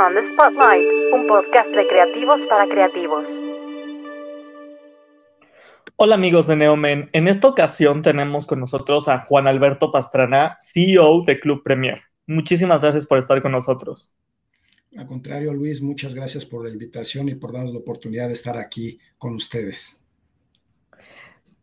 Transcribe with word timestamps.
On 0.00 0.12
the 0.12 0.32
Spotlight, 0.32 0.88
un 1.12 1.28
podcast 1.28 1.70
de 1.70 1.86
creativos 1.86 2.40
para 2.48 2.66
creativos. 2.66 3.22
Hola 5.94 6.16
amigos 6.16 6.48
de 6.48 6.56
Neomen, 6.56 7.10
en 7.12 7.28
esta 7.28 7.46
ocasión 7.46 8.02
tenemos 8.02 8.46
con 8.46 8.58
nosotros 8.58 9.06
a 9.06 9.20
Juan 9.20 9.46
Alberto 9.46 9.92
Pastrana, 9.92 10.56
CEO 10.58 11.22
de 11.24 11.38
Club 11.38 11.62
Premier. 11.62 12.02
Muchísimas 12.26 12.80
gracias 12.80 13.06
por 13.06 13.18
estar 13.18 13.40
con 13.40 13.52
nosotros. 13.52 14.16
Al 14.96 15.06
contrario, 15.06 15.54
Luis, 15.54 15.80
muchas 15.80 16.12
gracias 16.12 16.44
por 16.44 16.64
la 16.64 16.70
invitación 16.70 17.28
y 17.28 17.36
por 17.36 17.52
darnos 17.52 17.72
la 17.72 17.78
oportunidad 17.78 18.26
de 18.26 18.34
estar 18.34 18.56
aquí 18.56 18.98
con 19.16 19.34
ustedes. 19.34 20.00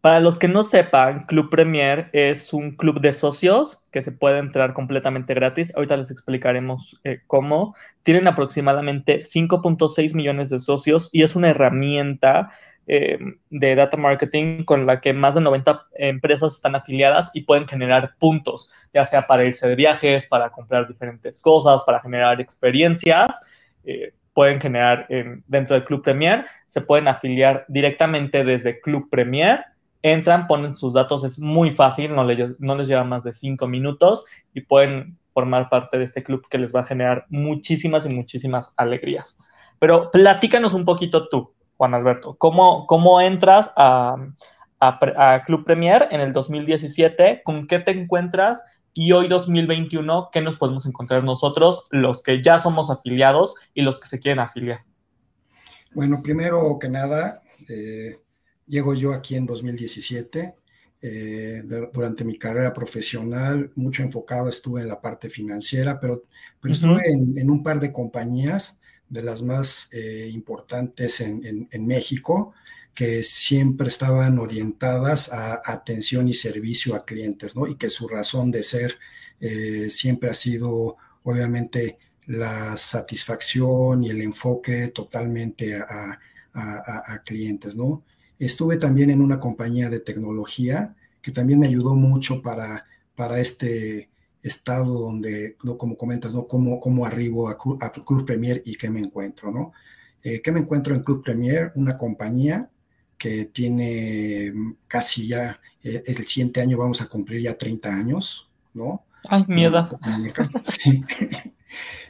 Para 0.02 0.20
los 0.20 0.40
que 0.40 0.48
no 0.48 0.64
sepan, 0.64 1.28
Club 1.28 1.52
Premier 1.52 2.10
es 2.12 2.54
un 2.54 2.72
club 2.76 3.02
de 3.02 3.12
socios 3.12 3.88
que 3.92 4.02
se 4.02 4.12
puede 4.12 4.40
entrar 4.40 4.74
completamente 4.74 5.36
gratis. 5.36 5.76
Ahorita 5.76 5.96
les 5.96 6.10
explicaremos 6.10 7.00
eh, 7.04 7.22
cómo. 7.28 7.76
Tienen 8.02 8.28
aproximadamente 8.28 9.20
5.6 9.20 10.16
millones 10.16 10.50
de 10.50 10.60
socios 10.60 11.10
y 11.14 11.22
es 11.22 11.36
una 11.36 11.50
herramienta 11.50 12.50
eh, 12.88 13.20
de 13.52 13.76
data 13.76 13.96
marketing 13.96 14.64
con 14.64 14.88
la 14.88 15.02
que 15.02 15.14
más 15.14 15.36
de 15.36 15.42
90 15.42 15.86
empresas 15.94 16.56
están 16.56 16.74
afiliadas 16.74 17.30
y 17.36 17.44
pueden 17.44 17.68
generar 17.68 18.16
puntos, 18.18 18.72
ya 18.92 19.06
sea 19.06 19.28
para 19.28 19.46
irse 19.46 19.70
de 19.70 19.76
viajes, 19.76 20.26
para 20.26 20.50
comprar 20.50 20.88
diferentes 20.88 21.40
cosas, 21.40 21.84
para 21.84 22.02
generar 22.02 22.42
experiencias. 22.42 23.40
Eh, 23.84 24.14
pueden 24.34 24.60
generar 24.60 25.08
dentro 25.48 25.76
del 25.76 25.86
Club 25.86 26.04
Premier, 26.04 26.46
se 26.66 26.82
pueden 26.82 27.08
afiliar 27.08 27.66
directamente 27.68 28.44
desde 28.44 28.80
Club 28.80 29.10
Premier 29.10 29.66
entran, 30.04 30.48
ponen 30.48 30.76
sus 30.76 30.94
datos, 30.94 31.24
es 31.24 31.40
muy 31.40 31.72
fácil, 31.72 32.16
no, 32.16 32.26
no 32.60 32.76
les 32.76 32.88
lleva 32.88 33.04
más 33.04 33.24
de 33.24 33.32
cinco 33.34 33.68
minutos 33.68 34.26
y 34.54 34.62
pueden 34.62 35.18
formar 35.34 35.70
parte 35.70 35.98
de 35.98 36.04
este 36.04 36.24
club 36.24 36.46
que 36.50 36.58
les 36.58 36.76
va 36.76 36.82
a 36.82 36.86
generar 36.86 37.26
muchísimas 37.30 38.06
y 38.06 38.14
muchísimas 38.14 38.74
alegrías. 38.78 39.38
Pero 39.80 40.12
platícanos 40.12 40.74
un 40.74 40.86
poquito 40.86 41.30
tú, 41.30 41.54
Juan 41.78 41.94
Alberto, 41.94 42.36
¿cómo, 42.38 42.86
cómo 42.88 43.22
entras 43.22 43.74
a, 43.78 44.16
a, 44.80 45.44
Club 45.46 45.64
Premier 45.64 46.08
en 46.12 46.22
el 46.22 46.34
2017? 46.34 47.42
¿Con 47.44 47.68
qué 47.68 47.80
te 47.80 47.92
encuentras? 47.92 48.64
Y 48.94 49.12
hoy 49.14 49.28
2021, 49.28 50.30
¿qué 50.32 50.42
nos 50.42 50.58
podemos 50.58 50.86
encontrar 50.86 51.24
nosotros, 51.24 51.86
los 51.92 52.22
que 52.22 52.42
ya 52.42 52.60
somos 52.60 52.90
afiliados 52.90 53.56
y 53.74 53.82
los 53.82 54.00
que 54.00 54.08
se 54.08 54.20
quieren 54.20 54.40
afiliar? 54.40 54.80
Bueno, 55.94 56.22
primero 56.22 56.78
que 56.80 56.90
nada, 56.90 57.42
eh, 57.70 58.18
Llego 58.72 58.94
yo 58.94 59.14
aquí 59.14 59.36
en 59.36 59.46
2017. 59.46 60.56
Eh, 61.02 61.64
durante 61.92 62.24
mi 62.24 62.38
carrera 62.38 62.72
profesional, 62.72 63.70
mucho 63.76 64.02
enfocado 64.02 64.48
estuve 64.48 64.82
en 64.82 64.88
la 64.88 65.02
parte 65.02 65.30
financiera, 65.30 66.00
pero, 66.00 66.24
pero 66.62 66.74
estuve 66.74 67.02
en, 67.10 67.50
un 67.50 67.64
par 67.64 67.82
de 67.82 67.92
compañías 67.92 68.80
de 69.10 69.24
las 69.24 69.42
más 69.42 69.90
eh, 69.92 70.30
importantes 70.32 71.20
en, 71.20 71.86
México, 71.86 72.54
que 72.94 73.24
siempre 73.24 73.88
estaban 73.88 74.40
orientadas 74.40 75.32
a 75.32 75.62
atención 75.66 76.28
y 76.28 76.34
servicio 76.34 76.96
a 76.96 77.06
clientes, 77.06 77.56
¿no? 77.56 77.68
Y 77.68 77.76
que 77.76 77.90
su 77.90 78.08
razón 78.08 78.52
de 78.52 78.64
ser 78.64 78.98
eh, 79.40 79.90
siempre 79.90 80.30
ha 80.30 80.34
sido, 80.34 80.98
obviamente, 81.24 81.98
la 82.28 82.78
satisfacción 82.78 84.04
y 84.04 84.10
el 84.10 84.22
enfoque 84.22 84.90
totalmente 84.90 85.76
a, 85.76 86.18
a, 86.54 87.14
a 87.14 87.24
clientes, 87.24 87.76
¿no? 87.76 88.04
Estuve 88.38 88.78
también 88.78 89.10
en 89.12 89.22
una 89.22 89.40
compañía 89.40 89.90
de 89.90 90.00
tecnología 90.00 90.96
que 91.22 91.32
también 91.32 91.60
me 91.60 91.68
ayudó 91.68 91.96
mucho 91.96 92.42
para, 92.42 92.84
para 93.16 93.40
este 93.40 94.10
estado 94.42 95.00
donde, 95.00 95.56
como 95.78 95.96
comentas, 95.96 96.34
¿no? 96.34 96.48
Cómo, 96.48 96.80
cómo 96.80 97.06
arribo 97.06 97.50
a, 97.50 97.58
Club 97.58 98.26
Premier 98.26 98.62
y 98.66 98.76
qué 98.76 98.90
me 98.90 99.00
encuentro, 99.00 99.52
¿no? 99.52 99.74
Eh, 100.24 100.42
¿Qué 100.42 100.52
me 100.52 100.62
encuentro 100.62 100.96
en 100.96 101.04
Club 101.04 101.24
Premier? 101.24 101.72
Una 101.76 101.98
compañía 101.98 102.71
que 103.22 103.46
tiene 103.46 104.52
casi 104.88 105.28
ya, 105.28 105.62
eh, 105.84 106.02
el 106.08 106.26
siguiente 106.26 106.60
año 106.60 106.76
vamos 106.76 107.02
a 107.02 107.08
cumplir 107.08 107.40
ya 107.40 107.56
30 107.56 107.94
años, 107.94 108.50
¿no? 108.74 109.06
Ay, 109.30 109.46
miedo. 109.48 109.88
Sí. 110.66 111.04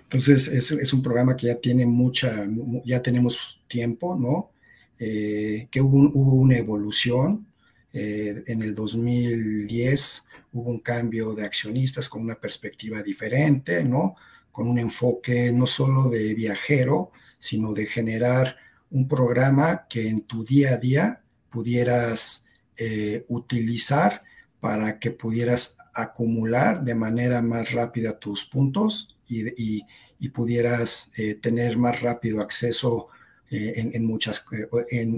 Entonces, 0.04 0.48
es, 0.48 0.72
es, 0.72 0.94
un 0.94 1.02
programa 1.02 1.36
que 1.36 1.48
ya 1.48 1.56
tiene 1.56 1.86
mucha, 1.86 2.48
ya 2.86 3.02
tenemos 3.02 3.62
tiempo, 3.68 4.16
¿no? 4.16 4.52
Eh, 5.00 5.68
que 5.70 5.82
hubo, 5.82 6.32
una 6.32 6.58
evolución. 6.58 7.46
Eh, 7.92 8.44
en 8.48 8.62
el 8.62 8.74
2010 8.74 10.28
hubo 10.54 10.70
un 10.70 10.80
cambio 10.80 11.34
de 11.34 11.44
accionistas 11.44 12.08
con 12.08 12.22
una 12.22 12.36
perspectiva 12.36 13.04
diferente, 13.04 13.84
¿no? 13.84 14.16
Con 14.50 14.70
un 14.70 14.80
enfoque 14.80 15.52
no 15.52 15.68
solo 15.68 16.10
de 16.10 16.34
viajero, 16.36 17.12
sino 17.38 17.74
de 17.74 17.86
generar 17.86 18.56
un 18.92 19.08
programa 19.08 19.88
que 19.90 20.08
en 20.08 20.22
tu 20.22 20.44
día 20.44 20.74
a 20.74 20.78
día 20.78 21.24
pudieras 21.50 22.46
eh, 22.78 23.26
utilizar 23.28 24.24
para 24.60 25.00
que 25.00 25.12
pudieras 25.12 25.78
acumular 25.94 26.84
de 26.84 26.96
manera 26.96 27.42
más 27.42 27.74
rápida 27.74 28.20
tus 28.20 28.46
puntos 28.46 29.18
y, 29.28 29.84
pudieras 30.34 31.10
tener 31.42 31.80
más 31.80 32.02
rápido 32.02 32.42
acceso 32.42 33.10
eh, 33.54 33.92
en, 33.94 34.06
muchas, 34.06 34.46
eh, 34.92 35.10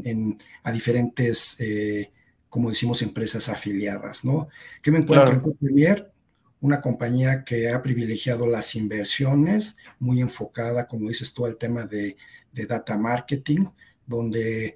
a 0.64 0.72
diferentes, 0.72 1.56
eh, 1.60 2.12
como 2.50 2.70
decimos, 2.70 3.04
empresas 3.04 3.48
afiliadas, 3.48 4.26
¿no? 4.26 4.48
¿Qué 4.82 4.90
me 4.90 4.98
encuentro 4.98 5.36
en 5.36 5.54
Premier? 5.54 6.12
Una 6.60 6.82
compañía 6.82 7.44
que 7.44 7.70
ha 7.70 7.84
privilegiado 7.84 8.48
las 8.48 8.74
inversiones, 8.74 9.78
muy 10.00 10.20
enfocada, 10.20 10.88
como 10.88 11.10
dices 11.10 11.32
tú, 11.32 11.46
al 11.46 11.58
tema 11.58 11.86
de, 11.86 12.18
data 12.54 12.98
marketing, 12.98 13.66
donde 14.06 14.76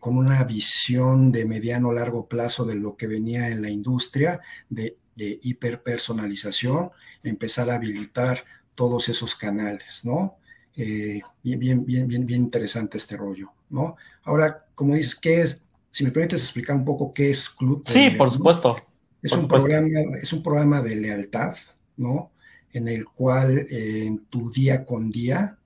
con 0.00 0.16
una 0.16 0.44
visión 0.44 1.30
de 1.30 1.44
mediano 1.44 1.92
largo 1.92 2.26
plazo 2.26 2.64
de 2.64 2.74
lo 2.74 2.96
que 2.96 3.06
venía 3.06 3.48
en 3.48 3.60
la 3.60 3.68
industria 3.68 4.40
de, 4.70 4.96
de 5.14 5.38
hiperpersonalización, 5.42 6.90
empezar 7.22 7.68
a 7.68 7.74
habilitar 7.74 8.44
todos 8.74 9.08
esos 9.08 9.34
canales, 9.34 10.04
¿no? 10.04 10.36
Eh, 10.76 11.20
bien, 11.42 11.58
bien, 11.58 11.84
bien, 11.84 12.06
bien, 12.06 12.24
bien 12.24 12.42
interesante 12.42 12.96
este 12.98 13.16
rollo, 13.16 13.50
¿no? 13.70 13.96
Ahora, 14.22 14.66
como 14.76 14.94
dices, 14.94 15.16
¿qué 15.16 15.40
es? 15.40 15.60
Si 15.90 16.04
me 16.04 16.12
permites 16.12 16.42
explicar 16.42 16.76
un 16.76 16.84
poco 16.84 17.12
qué 17.12 17.30
es 17.30 17.50
Club. 17.50 17.82
Sí, 17.84 18.10
por 18.10 18.30
supuesto. 18.30 18.76
Es, 19.20 19.32
un 19.32 19.48
Programa, 19.48 19.88
es 20.22 20.32
un 20.32 20.44
programa 20.44 20.80
de 20.80 20.94
lealtad, 20.94 21.56
¿no? 21.96 22.30
En 22.70 22.86
el 22.86 23.06
cual 23.06 23.58
eh, 23.58 24.04
en 24.06 24.26
tu 24.26 24.52
día 24.52 24.84
con 24.84 25.10
día, 25.10 25.57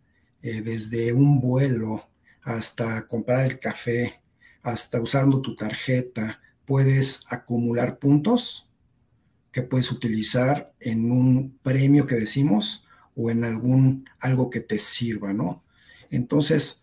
eh, 0.42 0.62
desde 0.62 1.12
un 1.12 1.41
vuelo 1.41 2.08
hasta 2.42 3.06
comprar 3.06 3.47
el 3.47 3.58
café, 3.58 4.20
hasta 4.62 5.00
usando 5.00 5.41
tu 5.41 5.54
tarjeta, 5.54 6.41
puedes 6.64 7.25
acumular 7.28 7.98
puntos 7.98 8.69
que 9.50 9.62
puedes 9.62 9.92
utilizar 9.92 10.72
en 10.81 11.10
un 11.10 11.58
premio 11.62 12.06
que 12.06 12.14
decimos 12.14 12.86
o 13.14 13.31
en 13.31 13.44
algún 13.44 14.08
algo 14.19 14.50
que 14.50 14.60
te 14.60 14.78
sirva, 14.78 15.32
¿no? 15.32 15.62
Entonces, 16.10 16.81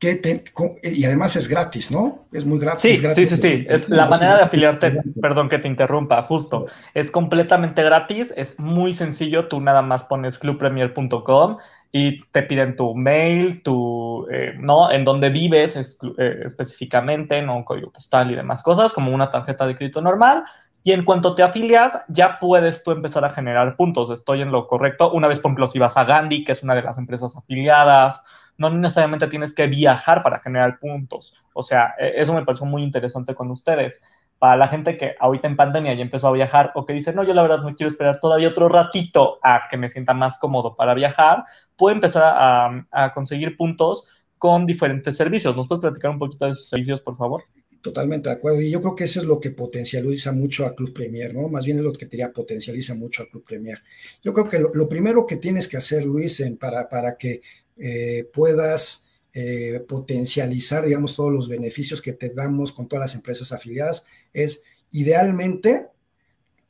¿qué 0.00 0.14
te, 0.14 0.42
y 0.82 1.04
además 1.04 1.36
es 1.36 1.46
gratis, 1.46 1.92
¿no? 1.92 2.24
Es 2.32 2.46
muy 2.46 2.58
gratis. 2.58 2.80
Sí, 2.80 2.96
sí, 2.96 3.26
sí, 3.26 3.36
sí. 3.36 3.66
Es 3.68 3.88
la 3.90 4.06
manera 4.06 4.38
de 4.38 4.42
afiliarte, 4.42 4.96
perdón 5.20 5.50
que 5.50 5.58
te 5.58 5.68
interrumpa, 5.68 6.22
justo. 6.22 6.66
Es 6.94 7.10
completamente 7.10 7.82
gratis, 7.84 8.32
es 8.34 8.58
muy 8.58 8.94
sencillo. 8.94 9.46
Tú 9.46 9.60
nada 9.60 9.82
más 9.82 10.04
pones 10.04 10.38
clubpremier.com 10.38 11.58
y 11.92 12.24
te 12.24 12.42
piden 12.42 12.76
tu 12.76 12.94
mail, 12.94 13.62
tu, 13.62 14.26
eh, 14.32 14.54
¿no? 14.58 14.90
En 14.90 15.04
dónde 15.04 15.28
vives 15.28 15.76
eh, 15.76 16.40
específicamente, 16.46 17.42
¿no? 17.42 17.62
Código 17.66 17.92
postal 17.92 18.30
y 18.30 18.36
demás 18.36 18.62
cosas, 18.62 18.94
como 18.94 19.14
una 19.14 19.28
tarjeta 19.28 19.66
de 19.66 19.76
crédito 19.76 20.00
normal. 20.00 20.44
Y 20.82 20.92
en 20.92 21.04
cuanto 21.04 21.34
te 21.34 21.42
afilias, 21.42 22.06
ya 22.08 22.38
puedes 22.38 22.82
tú 22.82 22.92
empezar 22.92 23.22
a 23.26 23.28
generar 23.28 23.76
puntos. 23.76 24.08
Estoy 24.08 24.40
en 24.40 24.50
lo 24.50 24.66
correcto. 24.66 25.12
Una 25.12 25.28
vez, 25.28 25.40
por 25.40 25.50
ejemplo, 25.50 25.68
si 25.68 25.78
vas 25.78 25.98
a 25.98 26.04
Gandhi, 26.04 26.42
que 26.42 26.52
es 26.52 26.62
una 26.62 26.74
de 26.74 26.82
las 26.82 26.96
empresas 26.96 27.36
afiliadas, 27.36 28.24
no 28.60 28.68
necesariamente 28.68 29.26
tienes 29.26 29.54
que 29.54 29.66
viajar 29.66 30.22
para 30.22 30.38
generar 30.38 30.78
puntos. 30.78 31.34
O 31.54 31.62
sea, 31.62 31.94
e, 31.98 32.20
eso 32.20 32.34
me 32.34 32.44
pareció 32.44 32.66
muy 32.66 32.82
interesante 32.82 33.34
con 33.34 33.50
ustedes. 33.50 34.02
Para 34.38 34.56
la 34.56 34.68
gente 34.68 34.98
que 34.98 35.14
ahorita 35.18 35.48
en 35.48 35.56
pandemia 35.56 35.94
ya 35.94 36.02
empezó 36.02 36.28
a 36.28 36.32
viajar 36.32 36.72
o 36.74 36.84
que 36.84 36.92
dice, 36.92 37.14
no, 37.14 37.24
yo 37.24 37.32
la 37.32 37.42
verdad 37.42 37.62
no 37.62 37.74
quiero 37.74 37.90
esperar 37.90 38.20
todavía 38.20 38.48
otro 38.48 38.68
ratito 38.68 39.38
a 39.42 39.62
que 39.70 39.78
me 39.78 39.88
sienta 39.88 40.12
más 40.12 40.38
cómodo 40.38 40.76
para 40.76 40.92
viajar, 40.92 41.44
puede 41.76 41.94
empezar 41.94 42.22
a, 42.24 42.86
a 42.90 43.12
conseguir 43.12 43.56
puntos 43.56 44.06
con 44.36 44.66
diferentes 44.66 45.16
servicios. 45.16 45.56
¿Nos 45.56 45.66
puedes 45.66 45.80
platicar 45.80 46.10
un 46.10 46.18
poquito 46.18 46.44
de 46.44 46.52
esos 46.52 46.68
servicios, 46.68 47.00
por 47.00 47.16
favor? 47.16 47.42
Totalmente 47.82 48.28
de 48.28 48.34
acuerdo. 48.34 48.60
Y 48.60 48.70
yo 48.70 48.82
creo 48.82 48.94
que 48.94 49.04
eso 49.04 49.20
es 49.20 49.24
lo 49.24 49.40
que 49.40 49.52
potencializa 49.52 50.32
mucho 50.32 50.66
a 50.66 50.74
Club 50.74 50.92
Premier, 50.92 51.34
¿no? 51.34 51.48
Más 51.48 51.64
bien 51.64 51.78
es 51.78 51.82
lo 51.82 51.94
que 51.94 52.04
diría 52.04 52.30
potencializa 52.30 52.94
mucho 52.94 53.22
a 53.22 53.26
Club 53.26 53.42
Premier. 53.42 53.78
Yo 54.22 54.34
creo 54.34 54.48
que 54.48 54.58
lo, 54.58 54.88
primero 54.88 55.26
que 55.26 55.36
tienes 55.36 55.66
que 55.66 55.78
hacer, 55.78 56.04
Luis, 56.04 56.42
para, 56.58 56.90
para 56.90 57.16
que 57.16 57.40
eh, 57.80 58.28
puedas 58.32 59.08
eh, 59.32 59.84
potencializar, 59.88 60.84
digamos, 60.84 61.16
todos 61.16 61.32
los 61.32 61.48
beneficios 61.48 62.02
que 62.02 62.12
te 62.12 62.30
damos 62.30 62.72
con 62.72 62.88
todas 62.88 63.04
las 63.06 63.14
empresas 63.14 63.52
afiliadas, 63.52 64.04
es 64.32 64.62
idealmente, 64.90 65.86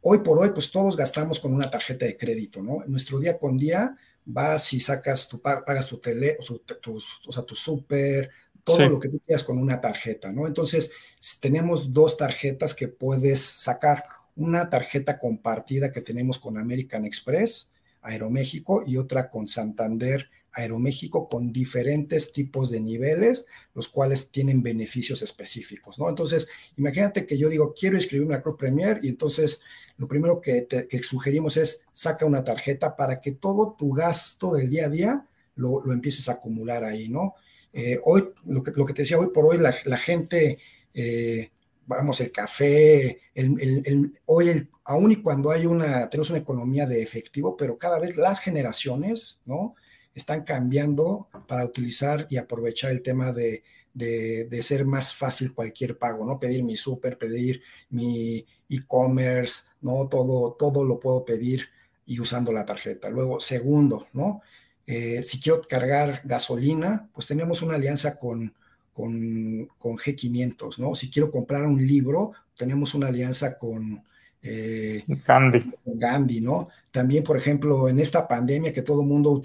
hoy 0.03 0.19
por 0.19 0.39
hoy, 0.39 0.51
pues 0.51 0.71
todos 0.71 0.97
gastamos 0.97 1.41
con 1.41 1.53
una 1.53 1.69
tarjeta 1.71 2.07
de 2.07 2.17
crédito, 2.17 2.63
¿no? 2.63 2.85
En 2.85 2.93
nuestro 2.93 3.19
día 3.19 3.39
con 3.39 3.57
día, 3.59 3.97
vas 4.25 4.73
y 4.73 4.81
sacas 4.81 5.27
tu, 5.27 5.41
pagas 5.41 5.87
tu 5.87 5.99
tele, 5.99 6.37
o 6.39 7.33
sea, 7.33 7.43
tu 7.43 7.55
súper, 7.55 8.31
todo 8.63 8.89
lo 8.89 9.01
que 9.01 9.09
tú 9.09 9.19
quieras 9.21 9.43
con 9.43 9.59
una 9.59 9.81
tarjeta, 9.81 10.33
¿no? 10.33 10.47
Entonces, 10.47 10.93
tenemos 11.41 11.93
dos 11.93 12.17
tarjetas 12.17 12.75
que 12.75 12.89
puedes 12.89 13.41
sacar. 13.41 14.05
Una 14.37 14.71
tarjeta 14.71 15.19
compartida 15.19 15.91
que 15.91 16.01
tenemos 16.01 16.39
con 16.39 16.57
American 16.57 17.05
Express, 17.05 17.73
Aeroméxico, 18.01 18.83
y 18.87 18.97
otra 18.97 19.29
con 19.29 19.49
Santander 19.49 20.31
Aeroméxico 20.53 21.29
con 21.29 21.53
diferentes 21.53 22.33
tipos 22.33 22.71
de 22.71 22.81
niveles, 22.81 23.47
los 23.75 23.89
cuales 23.89 24.31
tienen 24.31 24.63
beneficios 24.63 25.23
específicos, 25.23 25.99
¿no? 25.99 26.09
Entonces, 26.09 26.49
imagínate 26.77 27.27
que 27.27 27.39
yo 27.39 27.49
digo, 27.49 27.75
quiero 27.79 27.97
inscribirme 27.97 28.35
a 28.35 28.43
Club 28.43 28.59
Premier 28.59 28.99
y 29.03 29.09
entonces 29.09 29.63
lo 29.97 30.09
primero 30.09 30.41
que, 30.41 30.63
te, 30.63 31.03
sugerimos 31.03 31.57
es 31.57 31.83
saca 31.93 32.27
una 32.27 32.45
tarjeta 32.45 32.97
para 32.97 33.21
que 33.21 33.33
todo 33.33 33.75
tu 33.79 33.93
gasto 33.93 34.55
del 34.55 34.71
día 34.71 34.87
a 34.87 34.91
día 34.91 35.27
lo, 35.57 35.93
empieces 35.93 36.29
a 36.29 36.33
acumular 36.33 36.85
ahí, 36.85 37.09
¿no? 37.09 37.35
Eh, 37.73 38.01
hoy, 38.05 38.31
lo 38.47 38.63
que, 38.63 38.73
lo 38.75 38.85
que 38.85 38.95
te 38.95 39.03
decía, 39.03 39.19
hoy 39.19 39.29
por 39.29 39.47
hoy 39.47 39.59
la, 39.59 39.97
gente... 39.97 40.59
Eh, 40.95 41.51
vamos, 41.87 42.21
el 42.21 42.31
café, 42.31 43.21
el, 43.35 44.13
hoy, 44.27 44.49
el, 44.49 44.69
aún 44.85 45.11
y 45.11 45.17
cuando 45.17 45.51
hay 45.51 45.67
una, 45.67 46.09
tenemos 46.09 46.31
una 46.31 46.39
economía 46.39 46.87
de 46.87 47.03
efectivo, 47.03 47.57
pero 47.57 47.79
cada 47.79 47.99
vez 47.99 48.17
las 48.17 48.39
generaciones, 48.39 49.41
¿no? 49.45 49.75
Están 50.15 50.45
cambiando 50.45 51.29
para 51.47 51.65
utilizar 51.65 52.27
y 52.31 52.37
aprovechar 52.37 52.91
el 52.91 53.03
tema 53.03 53.33
de, 53.33 53.63
de, 53.95 54.63
ser 54.63 54.85
más 54.85 55.15
fácil 55.15 55.55
cualquier 55.55 55.99
pago, 55.99 56.25
¿no? 56.25 56.39
Pedir 56.39 56.63
mi 56.63 56.77
súper, 56.77 57.19
pedir 57.19 57.63
mi 57.91 58.47
e-commerce, 58.69 59.65
¿no? 59.81 60.07
Todo, 60.09 60.53
todo 60.59 60.85
lo 60.85 61.01
puedo 61.01 61.25
pedir 61.25 61.69
y 62.07 62.21
usando 62.21 62.53
la 62.53 62.65
tarjeta. 62.65 63.11
Luego, 63.11 63.41
segundo, 63.41 64.09
¿no? 64.13 64.43
Eh, 64.87 65.23
si 65.27 65.41
quiero 65.41 65.61
cargar 65.63 66.23
gasolina, 66.25 67.09
pues 67.13 67.27
tenemos 67.27 67.63
una 67.63 67.75
alianza 67.75 68.19
con, 68.19 68.53
con, 68.93 69.67
con, 69.79 69.97
G500, 69.97 70.79
¿no? 70.79 70.95
Si 70.95 71.11
quiero 71.11 71.31
comprar 71.31 71.65
un 71.65 71.85
libro, 71.87 72.33
tenemos 72.57 72.95
una 72.95 73.09
alianza 73.09 73.57
con, 73.57 74.03
eh, 74.43 75.05
Gandhi. 75.27 75.73
Gandhi, 75.85 76.41
¿no? 76.41 76.69
También, 76.91 77.23
por 77.23 77.37
ejemplo, 77.37 77.89
en 77.89 78.01
esta 78.01 78.27
pandemia 78.27 78.73
que 78.73 78.83
todo 78.83 79.03
el 79.03 79.07
mundo 79.07 79.41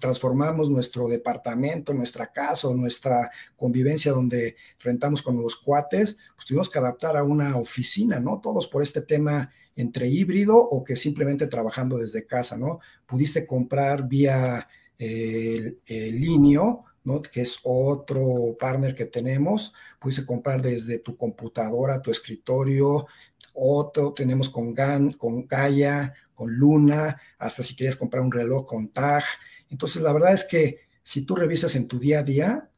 transformamos 0.00 0.70
nuestro 0.70 1.08
departamento, 1.08 1.92
nuestra 1.92 2.30
casa 2.30 2.68
o 2.68 2.74
nuestra 2.76 3.30
convivencia 3.56 4.12
donde 4.12 4.56
rentamos 4.78 5.22
con 5.22 5.42
los 5.42 5.56
cuates, 5.56 6.16
pues 6.36 6.46
tuvimos 6.46 6.70
que 6.70 6.78
adaptar 6.78 7.16
a 7.16 7.24
una 7.24 7.56
oficina, 7.56 8.20
¿no? 8.20 8.40
Todos 8.40 8.68
por 8.68 8.82
este 8.82 9.02
tema 9.02 9.50
entre 9.74 10.06
híbrido 10.06 10.56
o 10.56 10.84
que 10.84 10.94
simplemente 10.94 11.48
trabajando 11.48 11.96
desde 11.96 12.26
casa, 12.26 12.56
¿no? 12.56 12.78
Pudiste 13.06 13.44
comprar 13.44 14.06
vía 14.06 14.68
el, 14.98 16.20
Linio, 16.20 16.84
¿no? 17.04 17.20
que 17.20 17.40
es 17.40 17.58
otro 17.64 18.56
partner 18.58 18.94
que 18.94 19.06
tenemos, 19.06 19.72
pudiste 19.98 20.24
comprar 20.24 20.62
desde 20.62 20.98
tu 20.98 21.16
computadora, 21.16 22.02
tu 22.02 22.10
escritorio, 22.10 23.06
otro 23.54 24.12
tenemos 24.12 24.48
con, 24.48 24.74
Gan, 24.74 25.12
con 25.12 25.46
Gaia, 25.46 26.14
con 26.34 26.54
Luna, 26.54 27.20
hasta 27.38 27.62
si 27.62 27.76
quieres 27.76 27.96
comprar 27.96 28.22
un 28.22 28.32
reloj 28.32 28.66
con 28.66 28.88
TAG. 28.88 29.24
Entonces, 29.70 30.02
la 30.02 30.12
verdad 30.12 30.32
es 30.32 30.44
que 30.44 30.80
si 31.02 31.22
tú 31.22 31.36
revisas 31.36 31.74
en 31.76 31.88
tu 31.88 31.98
día 31.98 32.20
a 32.20 32.22
día 32.22 32.70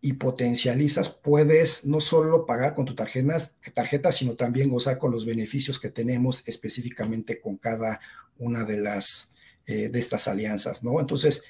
y 0.00 0.14
potencializas, 0.14 1.08
puedes 1.10 1.84
no 1.84 2.00
solo 2.00 2.46
pagar 2.46 2.74
con 2.74 2.86
tu 2.86 2.94
tarjeta, 2.94 4.12
sino 4.12 4.34
también 4.34 4.70
gozar 4.70 4.98
con 4.98 5.10
los 5.10 5.26
beneficios 5.26 5.78
que 5.78 5.90
tenemos 5.90 6.42
específicamente 6.46 7.40
con 7.40 7.56
cada 7.56 8.00
una 8.38 8.64
de 8.64 8.78
las 8.78 9.34
eh, 9.66 9.88
de 9.88 9.98
estas 9.98 10.26
alianzas, 10.26 10.82
¿no? 10.82 10.98
Entonces, 11.00 11.42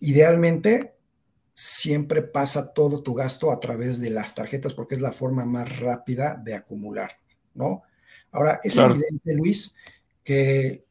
idealmente 0.00 0.94
siempre 1.54 2.22
pasa 2.22 2.72
todo 2.72 3.02
tu 3.02 3.14
gasto 3.14 3.50
a 3.50 3.58
través 3.58 4.00
de 4.00 4.10
las 4.10 4.34
tarjetas 4.36 4.74
porque 4.74 4.94
es 4.94 5.00
la 5.00 5.10
forma 5.10 5.44
más 5.44 5.80
rápida 5.80 6.40
de 6.42 6.54
acumular, 6.54 7.18
¿no? 7.54 7.82
Ahora, 8.32 8.60
es 8.62 8.76
evidente, 8.76 9.34
Luis, 9.34 9.74
que, 10.22 10.84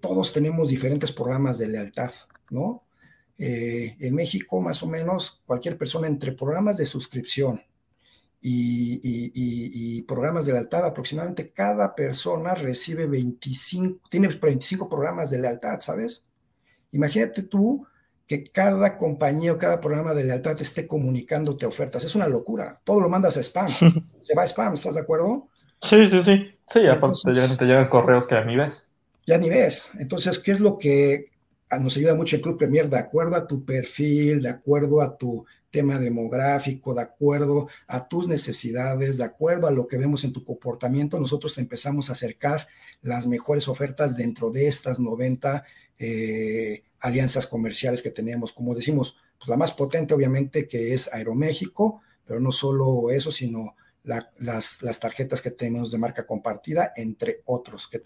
todos 0.00 0.32
tenemos 0.32 0.68
diferentes 0.68 1.12
programas 1.12 1.58
de 1.58 1.68
lealtad, 1.68 2.12
¿no? 2.50 2.84
Eh, 3.38 3.96
en 3.98 4.14
México, 4.14 4.60
más 4.60 4.82
o 4.82 4.86
menos, 4.86 5.42
cualquier 5.46 5.78
persona 5.78 6.06
entre 6.06 6.32
programas 6.32 6.76
de 6.76 6.84
suscripción 6.84 7.62
y, 8.42 10.02
programas 10.02 10.46
de 10.46 10.52
lealtad, 10.52 10.84
aproximadamente 10.84 11.50
cada 11.52 11.94
persona 11.94 12.54
recibe 12.54 13.06
25, 13.06 14.08
tiene 14.10 14.28
25 14.28 14.88
programas 14.88 15.30
de 15.30 15.38
lealtad, 15.38 15.80
¿sabes? 15.80 16.26
Imagínate 16.92 17.42
tú 17.42 17.86
que 18.26 18.44
cada 18.44 18.96
compañía 18.96 19.52
o 19.52 19.58
cada 19.58 19.80
programa 19.80 20.14
de 20.14 20.24
lealtad 20.24 20.60
esté 20.60 20.86
comunicándote 20.86 21.66
ofertas. 21.66 22.04
Es 22.04 22.14
una 22.14 22.28
locura. 22.28 22.80
Todo 22.84 23.00
lo 23.00 23.08
mandas 23.08 23.36
a 23.36 23.40
spam. 23.40 23.68
Se 24.22 24.34
va 24.36 24.42
a 24.42 24.46
spam, 24.46 24.74
¿estás 24.74 24.94
de 24.94 25.00
acuerdo? 25.00 25.48
Sí, 25.80 26.06
sí, 26.06 26.20
sí. 26.20 26.48
Sí, 26.72 26.82
ya 26.84 27.00
te, 27.00 27.64
llegan, 27.64 27.88
correos 27.88 28.28
que 28.28 28.36
ya 28.36 28.44
ni 28.44 28.56
ves. 28.56 28.88
Ya 29.26 29.38
ni 29.38 29.48
ves. 29.48 29.90
Entonces, 29.98 30.38
¿qué 30.38 30.52
es 30.52 30.60
lo 30.60 30.78
que 30.78 31.26
nos 31.80 31.96
ayuda 31.96 32.14
mucho 32.14 32.36
el 32.36 32.42
Club 32.42 32.58
Premier? 32.58 32.88
De 32.88 32.98
acuerdo 32.98 33.34
a 33.34 33.48
tu 33.48 33.64
perfil, 33.64 34.40
de 34.42 34.50
acuerdo 34.50 35.00
a 35.02 35.16
tu 35.16 35.44
tema 35.72 35.98
demográfico, 35.98 36.94
de 36.94 37.02
acuerdo 37.02 37.68
a 37.88 38.06
tus 38.06 38.28
necesidades, 38.28 39.18
de 39.18 39.24
acuerdo 39.24 39.66
a 39.66 39.72
lo 39.72 39.88
que 39.88 39.98
vemos 39.98 40.22
en 40.22 40.32
tu 40.32 40.44
comportamiento, 40.44 41.18
nosotros 41.18 41.56
te 41.56 41.60
empezamos 41.60 42.08
a 42.08 42.12
acercar 42.12 42.68
las 43.02 43.26
mejores 43.26 43.66
ofertas 43.66 44.16
dentro 44.16 44.50
de 44.50 44.68
estas 44.68 45.00
90 45.00 45.64
eh, 45.98 46.84
alianzas 47.00 47.48
comerciales 47.48 48.00
que 48.00 48.10
tenemos. 48.10 48.52
Como 48.52 48.76
decimos, 48.76 49.16
pues 49.38 49.48
la 49.48 49.56
más 49.56 49.74
potente 49.74 50.14
obviamente 50.14 50.68
que 50.68 50.94
es 50.94 51.12
Aeroméxico, 51.12 52.02
pero 52.24 52.38
no 52.38 52.52
solo 52.52 53.10
eso, 53.10 53.32
sino 53.32 53.74
las, 54.38 55.00
tarjetas 55.00 55.40
que 55.42 55.50
tenemos 55.50 55.90
de 55.90 55.98
marca 55.98 56.26
compartida, 56.26 56.92
entre 56.96 57.42
otros 57.46 57.88
que, 57.88 58.00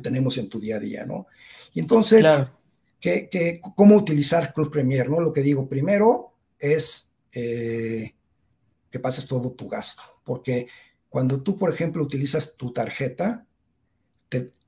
tenemos 0.00 0.38
en 0.38 0.48
tu 0.48 0.60
día 0.60 0.76
a 0.76 0.80
día, 0.80 1.06
¿no? 1.06 1.26
Y 1.72 1.80
entonces, 1.80 2.26
cómo 3.74 3.96
utilizar 3.96 4.52
Club 4.52 4.70
Premier, 4.70 5.08
¿no? 5.08 5.20
Lo 5.20 5.32
que 5.32 5.42
digo 5.42 5.68
primero 5.68 6.34
es 6.58 7.12
eh, 7.32 8.14
que 8.90 9.00
pases 9.00 9.26
todo 9.26 9.52
tu 9.52 9.68
gasto, 9.68 10.02
porque 10.24 10.68
cuando 11.08 11.42
tú, 11.42 11.56
por 11.56 11.72
ejemplo, 11.72 12.02
utilizas 12.02 12.56
tu 12.56 12.72
tarjeta, 12.72 13.46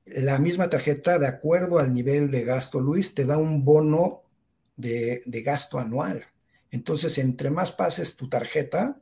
la 0.06 0.38
misma 0.38 0.68
tarjeta, 0.68 1.18
de 1.18 1.26
acuerdo 1.26 1.78
al 1.78 1.92
nivel 1.92 2.30
de 2.30 2.44
gasto, 2.44 2.80
Luis, 2.80 3.14
te 3.14 3.26
da 3.26 3.36
un 3.36 3.64
bono 3.64 4.22
de, 4.76 5.22
de 5.26 5.42
gasto 5.42 5.78
anual. 5.78 6.24
Entonces, 6.70 7.18
entre 7.18 7.50
más 7.50 7.72
pases 7.72 8.16
tu 8.16 8.28
tarjeta, 8.28 9.00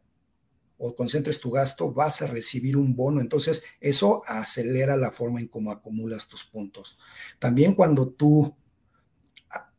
o 0.79 0.95
concentres 0.95 1.41
tu 1.41 1.51
gasto, 1.51 1.93
vas 1.93 2.23
a 2.23 2.27
recibir 2.29 2.77
un 2.77 2.95
bono. 2.95 3.21
Entonces, 3.21 3.63
eso 3.81 4.23
acelera 4.27 4.97
la 4.97 5.11
forma 5.11 5.41
en 5.41 5.49
cómo 5.49 5.73
acumulas 5.73 6.29
tus 6.29 6.45
puntos. 6.45 6.99
También 7.39 7.75
cuando 7.75 8.09
tú 8.09 8.55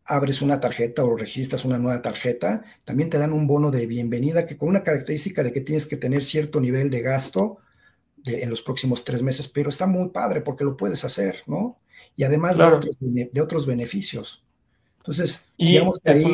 abres 0.05 0.41
una 0.41 0.59
tarjeta 0.59 1.03
o 1.03 1.15
registras 1.15 1.65
una 1.65 1.77
nueva 1.77 2.01
tarjeta, 2.01 2.63
también 2.83 3.09
te 3.09 3.17
dan 3.17 3.31
un 3.31 3.47
bono 3.47 3.71
de 3.71 3.85
bienvenida 3.85 4.45
que 4.45 4.57
con 4.57 4.69
una 4.69 4.83
característica 4.83 5.43
de 5.43 5.53
que 5.53 5.61
tienes 5.61 5.87
que 5.87 5.97
tener 5.97 6.23
cierto 6.23 6.59
nivel 6.59 6.89
de 6.89 7.01
gasto 7.01 7.59
en 8.25 8.49
los 8.49 8.61
próximos 8.61 9.03
tres 9.03 9.21
meses, 9.21 9.47
pero 9.47 9.69
está 9.69 9.85
muy 9.85 10.09
padre 10.09 10.41
porque 10.41 10.63
lo 10.63 10.75
puedes 10.75 11.05
hacer, 11.05 11.43
¿no? 11.47 11.79
Y 12.15 12.23
además 12.23 12.57
de, 12.57 13.41
otros, 13.41 13.65
beneficios. 13.65 14.43
Entonces, 14.97 15.43
digamos 15.57 15.99
que 15.99 16.09
ahí 16.09 16.33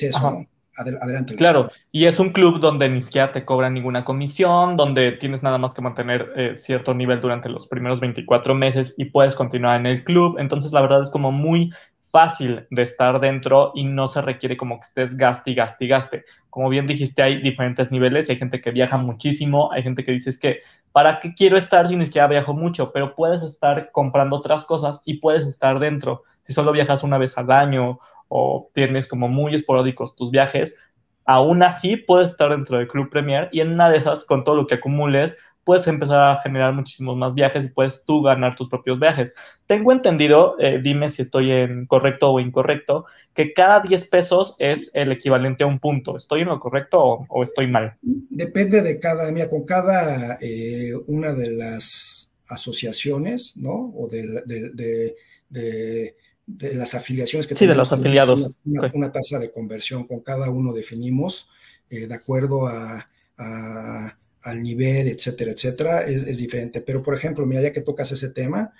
eso, 0.00 0.46
adelante. 0.76 1.36
Claro, 1.36 1.70
y 1.92 2.06
es 2.06 2.18
un 2.18 2.30
club 2.30 2.60
donde 2.60 2.88
ni 2.88 3.00
siquiera 3.00 3.32
te 3.32 3.44
cobran 3.44 3.74
ninguna 3.74 4.04
comisión, 4.04 4.76
donde 4.76 5.12
tienes 5.12 5.42
nada 5.42 5.58
más 5.58 5.74
que 5.74 5.82
mantener 5.82 6.32
eh, 6.36 6.54
cierto 6.54 6.94
nivel 6.94 7.20
durante 7.20 7.48
los 7.48 7.66
primeros 7.66 8.00
24 8.00 8.54
meses 8.54 8.94
y 8.98 9.06
puedes 9.06 9.34
continuar 9.34 9.80
en 9.80 9.86
el 9.86 10.02
club. 10.04 10.36
Entonces, 10.38 10.72
la 10.72 10.80
verdad 10.80 11.02
es 11.02 11.10
como 11.10 11.32
muy 11.32 11.70
fácil 12.14 12.64
de 12.70 12.82
estar 12.82 13.18
dentro 13.18 13.72
y 13.74 13.82
no 13.82 14.06
se 14.06 14.22
requiere 14.22 14.56
como 14.56 14.76
que 14.76 14.86
estés 14.86 15.16
gaste 15.16 15.50
y 15.50 15.54
gaste 15.56 15.84
y 15.84 15.88
gaste. 15.88 16.24
Como 16.48 16.68
bien 16.68 16.86
dijiste, 16.86 17.24
hay 17.24 17.42
diferentes 17.42 17.90
niveles, 17.90 18.30
hay 18.30 18.38
gente 18.38 18.60
que 18.60 18.70
viaja 18.70 18.96
muchísimo, 18.96 19.72
hay 19.72 19.82
gente 19.82 20.04
que 20.04 20.12
dice 20.12 20.30
es 20.30 20.38
que, 20.38 20.60
¿para 20.92 21.18
qué 21.18 21.34
quiero 21.34 21.56
estar 21.56 21.88
si 21.88 21.96
ni 21.96 22.06
siquiera 22.06 22.28
viajo 22.28 22.54
mucho? 22.54 22.92
Pero 22.92 23.16
puedes 23.16 23.42
estar 23.42 23.90
comprando 23.90 24.36
otras 24.36 24.64
cosas 24.64 25.02
y 25.04 25.14
puedes 25.14 25.44
estar 25.44 25.80
dentro. 25.80 26.22
Si 26.42 26.52
solo 26.52 26.70
viajas 26.70 27.02
una 27.02 27.18
vez 27.18 27.36
al 27.36 27.50
año 27.50 27.98
o 28.28 28.70
tienes 28.74 29.08
como 29.08 29.28
muy 29.28 29.54
esporádicos 29.54 30.16
tus 30.16 30.30
viajes, 30.30 30.78
aún 31.24 31.62
así 31.62 31.96
puedes 31.96 32.30
estar 32.30 32.50
dentro 32.50 32.78
del 32.78 32.88
Club 32.88 33.10
Premier 33.10 33.48
y 33.52 33.60
en 33.60 33.72
una 33.72 33.90
de 33.90 33.98
esas, 33.98 34.24
con 34.24 34.44
todo 34.44 34.56
lo 34.56 34.66
que 34.66 34.76
acumules, 34.76 35.38
puedes 35.64 35.86
empezar 35.86 36.18
a 36.18 36.40
generar 36.42 36.74
muchísimos 36.74 37.16
más 37.16 37.34
viajes 37.34 37.64
y 37.64 37.68
puedes 37.68 38.04
tú 38.04 38.22
ganar 38.22 38.54
tus 38.54 38.68
propios 38.68 39.00
viajes. 39.00 39.34
Tengo 39.66 39.92
entendido, 39.92 40.56
eh, 40.58 40.78
dime 40.82 41.10
si 41.10 41.22
estoy 41.22 41.52
en 41.52 41.86
correcto 41.86 42.30
o 42.30 42.40
incorrecto, 42.40 43.06
que 43.32 43.54
cada 43.54 43.80
10 43.80 44.08
pesos 44.08 44.56
es 44.58 44.94
el 44.94 45.10
equivalente 45.12 45.64
a 45.64 45.66
un 45.66 45.78
punto. 45.78 46.16
¿Estoy 46.16 46.42
en 46.42 46.48
lo 46.48 46.60
correcto 46.60 47.24
o, 47.28 47.42
estoy 47.42 47.66
mal? 47.66 47.94
Depende 48.02 48.82
de 48.82 49.00
cada, 49.00 49.30
mira, 49.30 49.48
con 49.48 49.64
cada 49.64 50.36
eh, 50.40 50.92
una 51.06 51.32
de 51.32 51.50
las 51.50 52.30
asociaciones, 52.48 53.56
¿no? 53.56 53.90
O 53.96 54.06
de, 54.06 54.42
de 54.44 55.14
de 55.54 56.16
las 56.46 56.94
afiliaciones 56.94 57.46
que 57.46 57.56
sí, 57.56 57.66
de 57.66 57.74
los 57.74 57.92
afiliados. 57.92 58.50
Una, 58.64 59.12
tasa 59.12 59.38
de 59.38 59.50
conversión, 59.50 60.06
con 60.06 60.20
cada 60.20 60.50
uno 60.50 60.72
definimos 60.72 61.48
eh, 61.88 62.06
de 62.06 62.14
acuerdo 62.14 62.66
a, 62.66 63.08
al 63.36 64.62
nivel, 64.62 65.08
etcétera, 65.08 65.52
etcétera, 65.52 66.02
es, 66.02 66.36
diferente. 66.36 66.80
Pero, 66.80 67.02
por 67.02 67.14
ejemplo, 67.14 67.46
mira, 67.46 67.62
ya 67.62 67.72
que 67.72 67.80
tocas 67.80 68.12
ese 68.12 68.28
tema, 68.28 68.72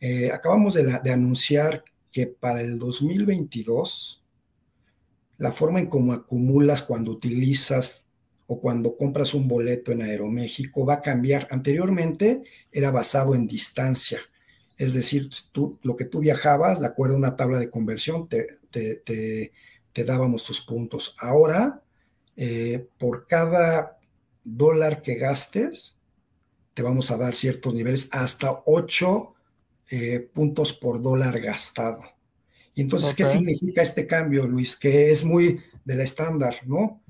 eh, 0.00 0.30
acabamos 0.32 0.74
de, 0.74 1.00
de, 1.02 1.12
anunciar 1.12 1.84
que 2.10 2.26
para 2.26 2.60
el 2.60 2.78
2022, 2.78 4.22
la 5.38 5.52
forma 5.52 5.80
en 5.80 5.86
cómo 5.86 6.12
acumulas 6.12 6.82
cuando 6.82 7.12
utilizas 7.12 8.04
o 8.48 8.60
cuando 8.60 8.96
compras 8.96 9.32
un 9.32 9.48
boleto 9.48 9.92
en 9.92 10.02
Aeroméxico 10.02 10.84
va 10.84 10.94
a 10.94 11.02
cambiar. 11.02 11.48
Anteriormente 11.50 12.42
era 12.70 12.90
basado 12.90 13.34
en 13.34 13.46
distancia 13.46 14.20
es 14.82 14.94
decir, 14.94 15.30
tú, 15.52 15.78
lo 15.82 15.96
que 15.96 16.04
tú 16.04 16.18
viajabas, 16.18 16.80
de 16.80 16.88
acuerdo 16.88 17.14
a 17.14 17.18
una 17.18 17.36
tabla 17.36 17.60
de 17.60 17.70
conversión, 17.70 18.28
te, 18.28 18.58
te, 18.72 20.04
dábamos 20.04 20.42
tus 20.42 20.60
puntos. 20.60 21.14
Ahora, 21.20 21.82
eh, 22.36 22.88
por 22.98 23.28
cada 23.28 24.00
dólar 24.42 25.00
que 25.00 25.14
gastes, 25.14 25.96
te 26.74 26.82
vamos 26.82 27.12
a 27.12 27.16
dar 27.16 27.36
ciertos 27.36 27.72
niveles, 27.72 28.08
hasta 28.10 28.62
8 28.64 29.34
eh, 29.90 30.28
puntos 30.32 30.72
por 30.72 31.00
dólar 31.00 31.40
gastado. 31.40 32.02
Y 32.74 32.80
entonces, 32.80 33.14
¿qué 33.14 33.24
significa 33.24 33.82
este 33.82 34.08
cambio, 34.08 34.48
Luis? 34.48 34.74
Que 34.74 35.12
es 35.12 35.24
muy 35.24 35.60
de 35.84 35.94
la 35.94 36.02
estándar, 36.02 36.56
¿no? 36.66 37.00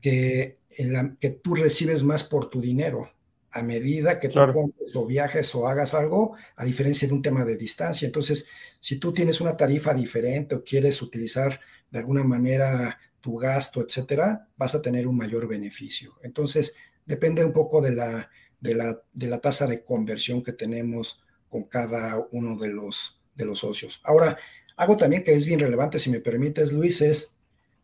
Que, 0.00 0.58
en 0.70 0.92
la, 0.92 1.16
que 1.18 1.30
tú 1.30 1.56
recibes 1.56 2.04
más 2.04 2.22
por 2.22 2.48
tu 2.48 2.60
dinero 2.60 3.10
a 3.56 3.62
medida 3.62 4.20
que 4.20 4.28
tú 4.28 4.38
compres 4.52 4.94
o 4.94 5.06
viajes 5.06 5.54
o 5.54 5.66
hagas 5.66 5.94
algo, 5.94 6.36
a 6.56 6.64
diferencia 6.64 7.08
de 7.08 7.14
un 7.14 7.22
tema 7.22 7.44
de 7.44 7.56
distancia. 7.56 8.04
Entonces, 8.04 8.46
si 8.80 8.96
tú 8.96 9.14
tienes 9.14 9.40
una 9.40 9.56
tarifa 9.56 9.94
diferente 9.94 10.54
o 10.54 10.62
quieres 10.62 11.00
utilizar 11.00 11.58
de 11.90 11.98
alguna 11.98 12.22
manera 12.22 12.98
tu 13.20 13.36
gasto, 13.36 13.80
etcétera, 13.80 14.46
vas 14.56 14.74
a 14.74 14.82
tener 14.82 15.06
un 15.06 15.16
mayor 15.16 15.48
beneficio. 15.48 16.18
Entonces, 16.22 16.74
depende 17.06 17.44
un 17.44 17.52
poco 17.52 17.80
de 17.80 17.92
la, 17.92 18.30
de 18.60 18.74
la, 18.74 19.00
de 19.14 19.26
la 19.26 19.38
tasa 19.40 19.66
de 19.66 19.82
conversión 19.82 20.42
que 20.42 20.52
tenemos 20.52 21.24
con 21.48 21.64
cada 21.64 22.26
uno 22.32 22.58
de 22.58 22.68
los, 22.68 23.22
de 23.34 23.46
los 23.46 23.60
socios. 23.60 24.00
Ahora, 24.04 24.36
algo 24.76 24.98
también 24.98 25.24
que 25.24 25.32
es 25.32 25.46
bien 25.46 25.60
relevante, 25.60 25.98
si 25.98 26.10
me 26.10 26.20
permites, 26.20 26.72
Luis, 26.72 27.00
es 27.00 27.36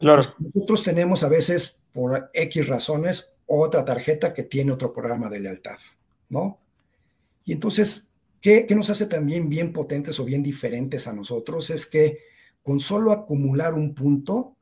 Claro. 0.02 0.24
Pues, 0.24 0.54
nosotros 0.54 0.82
tenemos 0.82 1.22
a 1.22 1.28
veces, 1.28 1.80
por 1.92 2.28
X 2.34 2.66
razones, 2.66 3.31
otra 3.61 3.85
tarjeta 3.85 4.32
que 4.32 4.44
tiene 4.44 4.73
otro 4.73 4.92
programa 4.92 5.28
de 5.28 5.40
lealtad, 5.40 5.78
¿no? 6.28 6.59
Y 7.44 7.52
entonces, 7.52 8.11
¿qué, 8.40 8.66
nos 8.71 8.90
hace 8.90 9.06
también 9.06 9.49
bien 9.49 9.73
potentes 9.73 10.18
o 10.21 10.25
bien 10.25 10.42
diferentes 10.42 11.06
a 11.06 11.12
nosotros? 11.12 11.71
Es 11.71 11.87
que 11.87 12.18
con 12.62 12.80
solo 12.80 13.12
acumular 13.12 13.75
un 13.75 13.94
punto, 13.94 14.56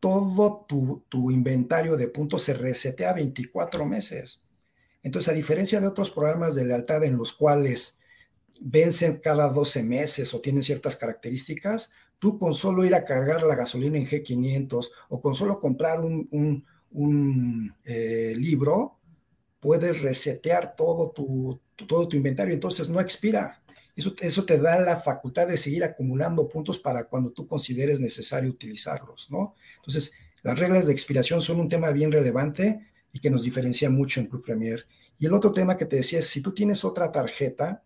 todo 0.00 0.64
tu, 0.68 1.04
tu 1.08 1.30
inventario 1.30 1.96
de 1.96 2.08
puntos 2.08 2.42
se 2.42 2.54
resetea 2.54 3.12
24 3.12 3.84
meses. 3.84 4.40
Entonces, 5.02 5.28
a 5.28 5.36
diferencia 5.36 5.80
de 5.80 5.86
otros 5.86 6.10
programas 6.10 6.54
de 6.54 6.64
lealtad 6.64 7.04
en 7.04 7.16
los 7.16 7.32
cuales 7.32 7.98
vencen 8.60 9.18
cada 9.18 9.48
12 9.48 9.82
meses 9.82 10.34
o 10.34 10.40
tienen 10.40 10.62
ciertas 10.62 10.96
características, 10.96 11.90
tú 12.18 12.38
con 12.38 12.54
solo 12.54 12.84
ir 12.84 12.94
a 12.94 13.04
cargar 13.04 13.42
la 13.42 13.54
gasolina 13.54 13.98
en 13.98 14.06
G500 14.06 14.90
o 15.08 15.20
con 15.20 15.34
solo 15.34 15.60
comprar 15.60 16.00
un, 16.00 16.66
eh, 17.84 18.34
libro, 18.36 18.98
puedes 19.60 20.02
resetear 20.02 20.76
todo 20.76 21.10
tu, 21.10 21.60
todo 21.86 22.08
tu 22.08 22.16
inventario, 22.16 22.54
entonces 22.54 22.88
no 22.88 23.00
expira. 23.00 23.62
Eso, 23.94 24.14
eso, 24.20 24.44
te 24.44 24.58
da 24.58 24.78
la 24.78 25.00
facultad 25.00 25.48
de 25.48 25.58
seguir 25.58 25.82
acumulando 25.82 26.48
puntos 26.48 26.78
para 26.78 27.04
cuando 27.04 27.30
tú 27.30 27.46
consideres 27.48 27.98
necesario 27.98 28.50
utilizarlos, 28.50 29.28
¿no? 29.30 29.54
Entonces, 29.76 30.12
las 30.42 30.58
reglas 30.58 30.86
de 30.86 30.92
expiración 30.92 31.42
son 31.42 31.58
un 31.58 31.68
tema 31.68 31.90
bien 31.90 32.12
relevante 32.12 32.86
y 33.12 33.18
que 33.18 33.30
nos 33.30 33.42
diferencia 33.42 33.90
mucho 33.90 34.20
en 34.20 34.26
Club 34.26 34.44
Premier. 34.44 34.86
Y 35.18 35.26
el 35.26 35.34
otro 35.34 35.50
tema 35.50 35.76
que 35.76 35.86
te 35.86 35.96
decía 35.96 36.20
es, 36.20 36.26
si 36.26 36.40
tú 36.40 36.54
tienes 36.54 36.84
otra 36.84 37.10
tarjeta, 37.10 37.82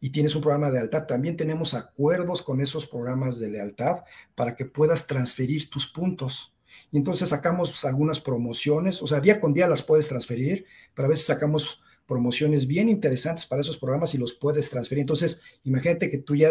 y 0.00 0.10
tienes 0.10 0.34
un 0.34 0.42
programa 0.42 0.68
de 0.68 0.74
lealtad, 0.74 1.06
también 1.06 1.36
tenemos 1.36 1.74
acuerdos 1.74 2.42
con 2.42 2.60
esos 2.60 2.86
programas 2.86 3.38
de 3.38 3.50
lealtad 3.50 4.04
para 4.34 4.54
que 4.54 4.66
puedas 4.66 5.06
transferir 5.06 5.70
tus 5.70 5.86
puntos. 5.86 6.54
Y 6.90 6.98
entonces 6.98 7.28
sacamos 7.28 7.84
algunas 7.84 8.20
promociones, 8.20 9.02
o 9.02 9.06
sea, 9.06 9.20
día 9.20 9.40
con 9.40 9.52
día 9.52 9.68
las 9.68 9.82
puedes 9.82 10.08
transferir, 10.08 10.66
pero 10.94 11.06
a 11.06 11.10
veces 11.10 11.26
sacamos 11.26 11.80
promociones 12.06 12.66
bien 12.66 12.88
interesantes 12.88 13.46
para 13.46 13.62
esos 13.62 13.78
programas 13.78 14.14
y 14.14 14.18
los 14.18 14.34
puedes 14.34 14.70
transferir. 14.70 15.02
Entonces, 15.02 15.40
imagínate 15.64 16.08
que 16.08 16.18
tú 16.18 16.36
ya, 16.36 16.50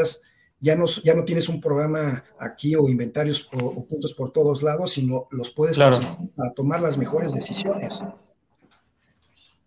ya, 0.60 0.76
no, 0.76 0.86
ya 1.04 1.14
no 1.14 1.24
tienes 1.24 1.50
un 1.50 1.62
programa 1.62 2.24
aquí 2.40 2.76
o 2.76 2.90
inventarios 2.90 3.50
o, 3.54 3.86
puntos 3.86 4.14
por 4.14 4.32
todos 4.32 4.62
lados, 4.62 4.94
sino 4.94 5.28
los 5.32 5.52
puedes 5.52 5.78
claro. 5.78 6.00
para 6.36 6.52
tomar 6.52 6.82
las 6.82 6.98
mejores 6.98 7.34
decisiones. 7.34 8.04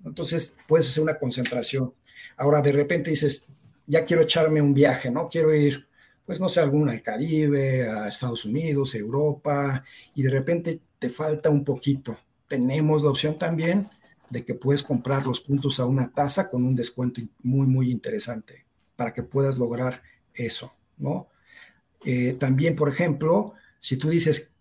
Entonces, 0.04 0.54
puedes 0.66 0.88
hacer 0.88 1.02
una 1.02 1.18
concentración. 1.18 1.94
Ahora, 2.36 2.60
de 2.60 2.72
repente 2.72 3.10
dices, 3.10 3.44
ya 3.86 4.04
quiero 4.04 4.22
echarme 4.22 4.60
un 4.60 4.74
viaje, 4.74 5.10
¿no? 5.10 5.28
Quiero 5.28 5.54
ir, 5.54 5.87
pues 6.28 6.42
no 6.42 6.50
sé, 6.50 6.60
algún 6.60 6.90
al 6.90 7.00
Caribe, 7.00 7.88
a 7.88 8.06
Estados 8.06 8.44
Unidos, 8.44 8.94
Europa, 8.94 9.82
y 10.14 10.22
de 10.22 10.30
repente 10.30 10.78
te 10.98 11.08
falta 11.08 11.48
un 11.48 11.64
poquito. 11.64 12.18
Tenemos 12.46 13.02
la 13.02 13.08
opción 13.08 13.38
también 13.38 13.88
de 14.28 14.44
que 14.44 14.52
puedes 14.52 14.82
comprar 14.82 15.26
los 15.26 15.40
puntos 15.40 15.80
a 15.80 15.86
una 15.86 16.12
tasa 16.12 16.50
con 16.50 16.66
un 16.66 16.76
descuento 16.76 17.22
muy, 17.42 17.66
muy 17.66 17.90
interesante 17.90 18.66
para 18.94 19.14
que 19.14 19.22
puedas 19.22 19.56
lograr 19.56 20.02
eso, 20.34 20.74
¿no? 20.98 21.28
Eh, 22.04 22.34
también, 22.38 22.76
por 22.76 22.90
ejemplo, 22.90 23.54
si 23.80 23.96
tú 23.96 24.10
dices, 24.10 24.52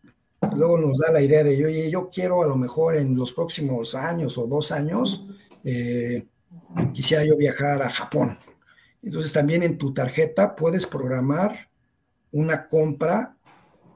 luego 0.56 0.78
nos 0.78 0.98
da 1.00 1.12
la 1.12 1.22
idea 1.22 1.44
de, 1.44 1.66
oye, 1.66 1.92
yo 1.92 2.10
quiero 2.10 2.44
a 2.44 2.48
lo 2.48 2.56
mejor 2.56 2.96
en 2.96 3.14
los 3.14 3.34
próximos 3.34 3.94
años 3.94 4.38
o 4.38 4.48
dos 4.48 4.72
años, 4.72 5.28
eh, 5.66 6.28
quisiera 6.94 7.26
yo 7.26 7.36
viajar 7.36 7.84
a 7.84 7.90
Japón, 7.90 8.40
entonces 9.02 9.32
también 9.32 9.64
en 9.64 9.78
tu 9.78 9.94
tarjeta 9.94 10.56
puedes 10.56 10.86
programar 10.86 11.70
una 12.32 12.68
compra 12.68 13.38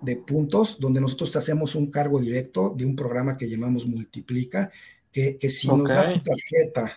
de 0.01 0.15
puntos 0.15 0.79
donde 0.79 1.01
nosotros 1.01 1.31
te 1.31 1.37
hacemos 1.37 1.75
un 1.75 1.91
cargo 1.91 2.19
directo 2.19 2.73
de 2.75 2.85
un 2.85 2.95
programa 2.95 3.37
que 3.37 3.49
llamamos 3.49 3.85
Multiplica, 3.85 4.71
que, 5.11 5.37
si 5.49 5.67
nos 5.67 5.89
das 5.89 6.13
tu 6.13 6.23
tarjeta, 6.23 6.91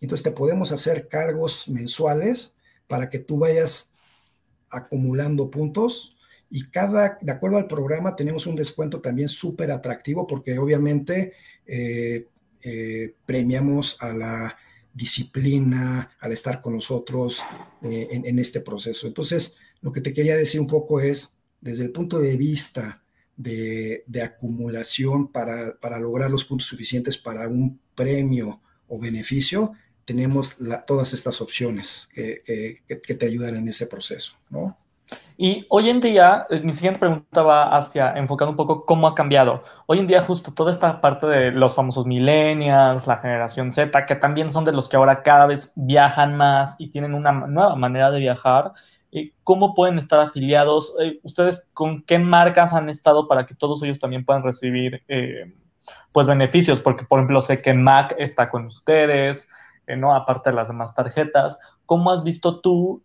entonces 0.00 0.24
te 0.24 0.30
podemos 0.30 0.72
hacer 0.72 1.08
cargos 1.08 1.68
mensuales 1.68 2.54
para 2.86 3.08
que 3.08 3.18
tú 3.18 3.38
vayas 3.38 3.92
acumulando 4.70 5.50
puntos 5.50 6.16
y 6.50 6.68
cada, 6.70 7.18
de 7.20 7.32
acuerdo 7.32 7.58
al 7.58 7.66
programa, 7.66 8.16
tenemos 8.16 8.46
un 8.46 8.56
descuento 8.56 9.00
también 9.00 9.28
súper 9.28 9.70
atractivo 9.70 10.26
porque 10.26 10.58
obviamente 10.58 11.32
eh, 11.66 12.26
eh, 12.62 13.14
premiamos 13.24 13.96
a 14.00 14.12
la 14.12 14.56
disciplina, 14.96 16.10
al 16.18 16.32
estar 16.32 16.60
con 16.62 16.72
nosotros 16.72 17.42
eh, 17.82 18.08
en, 18.10 18.38
este 18.38 18.60
proceso. 18.60 19.06
Entonces, 19.06 19.54
lo 19.82 19.92
que 19.92 20.00
te 20.00 20.14
quería 20.14 20.36
decir 20.36 20.58
un 20.58 20.66
poco 20.66 21.00
es, 21.00 21.34
desde 21.60 21.84
el 21.84 21.92
punto 21.92 22.18
de 22.18 22.36
vista 22.38 23.02
de, 23.36 24.04
acumulación 24.24 25.30
para, 25.30 26.00
lograr 26.00 26.30
los 26.30 26.46
puntos 26.46 26.66
suficientes 26.66 27.18
para 27.18 27.46
un 27.46 27.78
premio 27.94 28.62
o 28.88 28.98
beneficio, 28.98 29.72
tenemos 30.06 30.56
todas 30.86 31.12
estas 31.12 31.42
opciones 31.42 32.08
que, 32.14 32.82
que 32.86 33.14
te 33.14 33.26
ayudan 33.26 33.56
en 33.56 33.68
ese 33.68 33.86
proceso, 33.86 34.38
¿no? 34.48 34.78
Y 35.38 35.66
hoy 35.68 35.90
en 35.90 36.00
día, 36.00 36.46
eh, 36.48 36.60
mi 36.60 36.72
siguiente 36.72 36.98
pregunta 36.98 37.42
va 37.42 37.76
hacia, 37.76 38.16
enfocando 38.16 38.52
un 38.52 38.56
poco 38.56 38.86
cómo 38.86 39.06
ha 39.06 39.14
cambiado. 39.14 39.62
Hoy 39.86 39.98
en 39.98 40.06
día, 40.06 40.22
justo 40.22 40.52
toda 40.52 40.70
esta 40.70 41.00
parte 41.00 41.26
de 41.26 41.50
los 41.52 41.74
famosos 41.74 42.06
millennials, 42.06 43.06
la 43.06 43.18
generación 43.18 43.70
Z, 43.70 44.06
que 44.06 44.16
también 44.16 44.50
son 44.50 44.64
de 44.64 44.72
los 44.72 44.88
que 44.88 44.96
ahora 44.96 45.22
cada 45.22 45.46
vez 45.46 45.72
viajan 45.76 46.36
más 46.36 46.80
y 46.80 46.88
tienen 46.88 47.14
una 47.14 47.32
nueva 47.32 47.76
manera 47.76 48.10
de 48.10 48.20
viajar, 48.20 48.72
eh, 49.12 49.32
¿cómo 49.44 49.74
pueden 49.74 49.98
estar 49.98 50.20
afiliados? 50.20 50.96
Eh, 51.00 51.20
¿Ustedes 51.22 51.70
con 51.74 52.02
qué 52.02 52.18
marcas 52.18 52.74
han 52.74 52.88
estado 52.88 53.28
para 53.28 53.44
que 53.46 53.54
todos 53.54 53.82
ellos 53.82 54.00
también 54.00 54.24
puedan 54.24 54.42
recibir 54.42 55.02
pues 56.12 56.26
beneficios? 56.26 56.80
Porque, 56.80 57.04
por 57.04 57.20
ejemplo, 57.20 57.42
sé 57.42 57.60
que 57.60 57.74
Mac 57.74 58.14
está 58.18 58.48
con 58.50 58.66
ustedes, 58.66 59.50
¿no? 59.86 60.14
Aparte 60.14 60.50
de 60.50 60.56
las 60.56 60.68
demás 60.68 60.94
tarjetas. 60.94 61.58
¿Cómo 61.84 62.10
has 62.10 62.24
visto 62.24 62.60
tú 62.60 63.02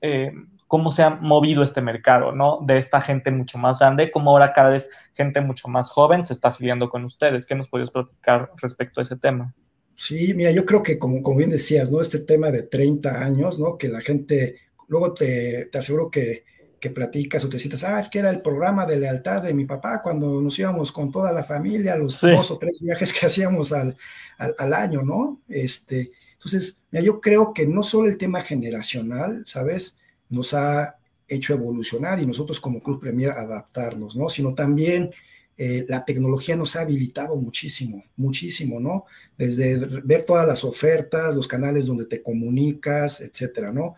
cómo 0.71 0.89
se 0.89 1.03
ha 1.03 1.09
movido 1.09 1.63
este 1.63 1.81
mercado, 1.81 2.31
¿no? 2.31 2.59
De 2.65 2.77
esta 2.77 3.01
gente 3.01 3.29
mucho 3.29 3.57
más 3.57 3.79
grande, 3.79 4.09
como 4.09 4.31
ahora 4.31 4.53
cada 4.53 4.69
vez 4.69 4.89
gente 5.13 5.41
mucho 5.41 5.67
más 5.67 5.91
joven 5.91 6.23
se 6.23 6.31
está 6.31 6.47
afiliando 6.47 6.89
con 6.89 7.03
ustedes. 7.03 7.45
¿Qué 7.45 7.55
nos 7.55 7.67
podrías 7.67 7.91
platicar 7.91 8.53
respecto 8.55 9.01
a 9.01 9.03
ese 9.03 9.17
tema? 9.17 9.53
Sí, 9.97 10.33
mira, 10.33 10.49
yo 10.51 10.65
creo 10.65 10.81
que 10.81 10.97
como, 10.97 11.21
como 11.21 11.39
bien 11.39 11.49
decías, 11.49 11.91
¿no? 11.91 11.99
Este 11.99 12.19
tema 12.19 12.51
de 12.51 12.63
30 12.63 13.21
años, 13.21 13.59
¿no? 13.59 13.77
Que 13.77 13.89
la 13.89 13.99
gente, 13.99 14.59
luego 14.87 15.13
te, 15.13 15.65
te 15.65 15.77
aseguro 15.77 16.09
que, 16.09 16.45
que 16.79 16.89
platicas 16.89 17.43
o 17.43 17.49
te 17.49 17.59
citas, 17.59 17.83
ah, 17.83 17.99
es 17.99 18.07
que 18.07 18.19
era 18.19 18.29
el 18.29 18.41
programa 18.41 18.85
de 18.85 18.95
lealtad 18.95 19.41
de 19.41 19.53
mi 19.53 19.65
papá 19.65 20.01
cuando 20.01 20.39
nos 20.39 20.57
íbamos 20.57 20.93
con 20.93 21.11
toda 21.11 21.33
la 21.33 21.43
familia, 21.43 21.97
los 21.97 22.15
sí. 22.15 22.31
dos 22.31 22.49
o 22.49 22.57
tres 22.57 22.79
viajes 22.81 23.11
que 23.11 23.25
hacíamos 23.25 23.73
al, 23.73 23.97
al, 24.37 24.55
al, 24.57 24.73
año, 24.73 25.01
¿no? 25.01 25.41
Este, 25.49 26.13
entonces, 26.31 26.79
mira, 26.91 27.03
yo 27.03 27.19
creo 27.19 27.53
que 27.53 27.67
no 27.67 27.83
solo 27.83 28.07
el 28.07 28.17
tema 28.17 28.39
generacional, 28.39 29.43
¿sabes? 29.45 29.97
Nos 30.31 30.55
ha 30.55 30.95
hecho 31.27 31.53
evolucionar 31.53 32.19
y 32.19 32.25
nosotros 32.25 32.59
como 32.59 32.81
Club 32.81 32.99
Premier 32.99 33.31
adaptarnos, 33.31 34.15
¿no? 34.15 34.27
Sino 34.27 34.53
también 34.53 35.11
eh, 35.57 35.85
la 35.87 36.03
tecnología 36.03 36.55
nos 36.55 36.75
ha 36.75 36.81
habilitado 36.81 37.35
muchísimo, 37.35 38.03
muchísimo, 38.17 38.79
¿no? 38.79 39.05
Desde 39.37 39.77
ver 40.03 40.25
todas 40.25 40.47
las 40.47 40.63
ofertas, 40.63 41.35
los 41.35 41.47
canales 41.47 41.85
donde 41.85 42.05
te 42.05 42.21
comunicas, 42.21 43.21
etcétera, 43.21 43.71
¿no? 43.71 43.95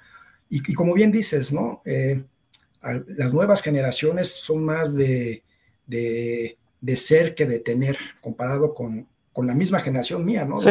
Y, 0.49 0.73
como 0.73 0.93
bien 0.93 1.11
dices, 1.11 1.51
¿no? 1.51 1.81
Eh, 1.85 2.23
las 3.15 3.33
nuevas 3.33 3.61
generaciones 3.61 4.29
son 4.29 4.63
más 4.63 4.93
de, 4.93 5.41
de, 5.87 6.95
ser 6.95 7.33
que 7.33 7.45
de 7.45 7.59
tener, 7.59 7.97
comparado 8.21 8.73
con, 8.73 9.07
con 9.31 9.47
la 9.47 9.55
misma 9.55 9.79
generación 9.79 10.23
mía, 10.25 10.45
¿no? 10.45 10.57
Sí. 10.57 10.69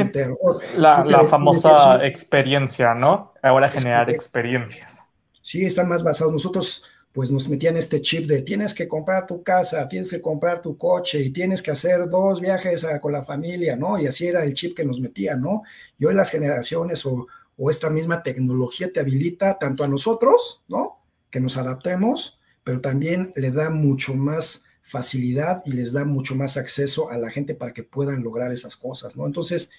La, 0.77 1.05
la 1.05 1.25
famosa 1.25 2.05
experiencia, 2.05 2.95
¿no? 2.95 3.33
Ahora 3.43 3.69
generar 3.69 4.11
experiencias. 4.11 5.03
Sí, 5.43 5.65
están 5.65 5.89
más 5.89 6.03
basados. 6.03 6.33
Nosotros 6.33 6.85
pues 7.13 7.31
nos 7.31 7.47
metían 7.49 7.77
este 7.77 8.01
chip 8.01 8.27
de 8.27 8.41
tienes 8.41 8.73
que 8.73 8.89
comprar 8.89 9.27
tu 9.27 9.43
casa, 9.43 9.87
tienes 9.87 10.11
que 10.11 10.23
comprar 10.23 10.63
tu 10.63 10.79
coche 10.79 11.21
y 11.21 11.31
tienes 11.31 11.61
que 11.61 11.71
hacer 11.71 12.09
dos 12.09 12.41
viajes 12.41 12.87
con 13.03 13.13
la 13.13 13.23
familia, 13.23 13.77
¿no? 13.77 13.99
Y 13.99 14.07
así 14.07 14.27
era 14.27 14.45
el 14.45 14.55
chip 14.55 14.75
que 14.75 14.85
nos 14.85 14.99
metían, 14.99 15.43
¿no? 15.43 15.63
Y 15.99 16.07
hoy 16.07 16.15
las 16.15 16.31
generaciones 16.31 17.05
o, 17.05 17.27
o 17.59 17.71
esta 17.71 17.91
misma 17.91 18.23
tecnología 18.23 18.91
te 18.91 19.01
habilita 19.01 19.59
tanto 19.59 19.85
a 19.85 19.89
nosotros, 19.89 20.63
¿no? 20.69 21.03
Que 21.29 21.41
nos 21.41 21.59
adaptemos, 21.59 22.41
pero 22.65 22.81
también 22.81 23.33
le 23.37 23.51
da 23.51 23.69
mucho 23.69 24.15
más 24.15 24.65
facilidad 24.81 25.63
y 25.65 25.73
les 25.73 25.93
da 25.93 26.05
mucho 26.05 26.35
más 26.35 26.57
acceso 26.57 27.11
a 27.11 27.19
la 27.19 27.31
gente 27.31 27.55
para 27.55 27.73
que 27.73 27.83
puedan 27.83 28.23
lograr 28.23 28.53
esas 28.53 28.77
cosas, 28.77 29.17
¿no? 29.17 29.27
Entonces, 29.27 29.71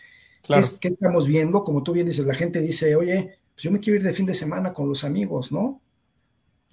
¿qué, 0.47 0.87
estamos 0.87 1.27
viendo? 1.27 1.63
Como 1.63 1.83
tú 1.83 1.93
bien 1.93 2.07
dices, 2.07 2.25
la 2.25 2.33
gente 2.33 2.59
dice, 2.59 2.95
oye, 2.95 3.37
pues 3.53 3.63
yo 3.63 3.71
me 3.71 3.79
quiero 3.79 3.97
ir 3.97 4.03
de 4.03 4.13
fin 4.13 4.25
de 4.25 4.33
semana 4.33 4.73
con 4.73 4.89
los 4.89 5.03
amigos, 5.03 5.51
¿no? 5.51 5.83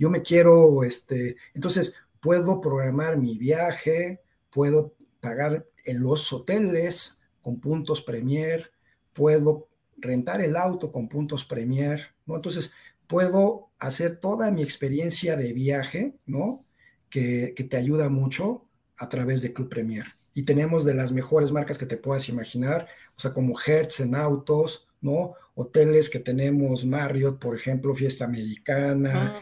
yo 0.01 0.09
me 0.09 0.23
quiero, 0.23 0.83
este, 0.83 1.37
entonces 1.53 1.93
puedo 2.21 2.63
programar 2.63 3.19
mi 3.19 3.37
viaje, 3.37 4.23
puedo 4.49 4.95
pagar 5.21 5.67
en 5.85 6.01
los 6.01 6.33
hoteles 6.33 7.21
con 7.43 7.61
puntos 7.61 8.01
Premier, 8.01 8.73
puedo 9.13 9.69
rentar 9.99 10.41
el 10.41 10.57
auto 10.57 10.91
con 10.91 11.07
puntos 11.07 11.45
Premier, 11.45 12.15
¿no? 12.25 12.37
Entonces 12.37 12.71
puedo 13.07 13.73
hacer 13.79 14.19
toda 14.19 14.51
mi 14.51 14.63
experiencia 14.63 15.37
de 15.37 15.53
viaje, 15.53 16.17
¿no? 16.25 16.65
Que, 17.11 17.53
que 17.55 17.65
te 17.65 17.77
ayuda 17.77 18.09
mucho 18.09 18.67
a 18.97 19.07
través 19.11 19.43
de 19.43 19.53
Club 19.53 19.69
Premier. 19.69 20.07
Y 20.33 20.45
tenemos 20.45 20.87
de 20.87 20.95
las 20.95 21.13
mejores 21.13 21.53
marcas 21.53 21.77
que 21.77 21.85
te 21.85 21.99
puedas 21.99 22.31
imaginar, 22.31 22.87
o 23.19 23.21
sea, 23.21 23.35
como 23.35 23.55
Hertz 23.61 24.01
en 24.01 24.15
autos, 24.15 24.89
¿no? 25.03 25.35
Hoteles 25.55 26.09
que 26.09 26.21
tenemos, 26.21 26.85
Marriott, 26.85 27.39
por 27.39 27.57
ejemplo, 27.57 27.95
Fiesta 27.95 28.25
Americana, 28.25 29.41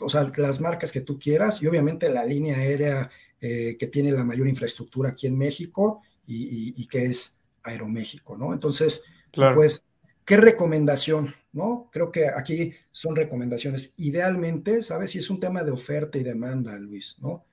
o 0.00 0.08
sea, 0.08 0.30
las 0.36 0.60
marcas 0.60 0.92
que 0.92 1.00
tú 1.00 1.18
quieras 1.18 1.62
y 1.62 1.66
obviamente 1.66 2.08
la 2.08 2.24
línea 2.24 2.56
aérea 2.56 3.10
eh, 3.40 3.76
que 3.78 3.86
tiene 3.86 4.10
la 4.12 4.24
mayor 4.24 4.48
infraestructura 4.48 5.10
aquí 5.10 5.26
en 5.26 5.38
México 5.38 6.02
y, 6.26 6.86
que 6.88 7.04
es 7.04 7.38
Aeroméxico, 7.62 8.36
¿no? 8.36 8.52
Entonces, 8.52 9.02
pues, 9.32 9.84
¿qué 10.24 10.36
recomendación? 10.36 11.34
¿No? 11.52 11.88
Creo 11.92 12.10
que 12.10 12.26
aquí 12.28 12.72
son 12.90 13.14
recomendaciones. 13.14 13.94
Idealmente, 13.98 14.82
¿sabes? 14.82 15.12
Si 15.12 15.18
es 15.18 15.30
un 15.30 15.40
tema 15.40 15.62
de 15.62 15.70
oferta 15.70 16.18
y 16.18 16.22
demanda, 16.22 16.78
Luis, 16.78 17.16
¿no? 17.20 17.44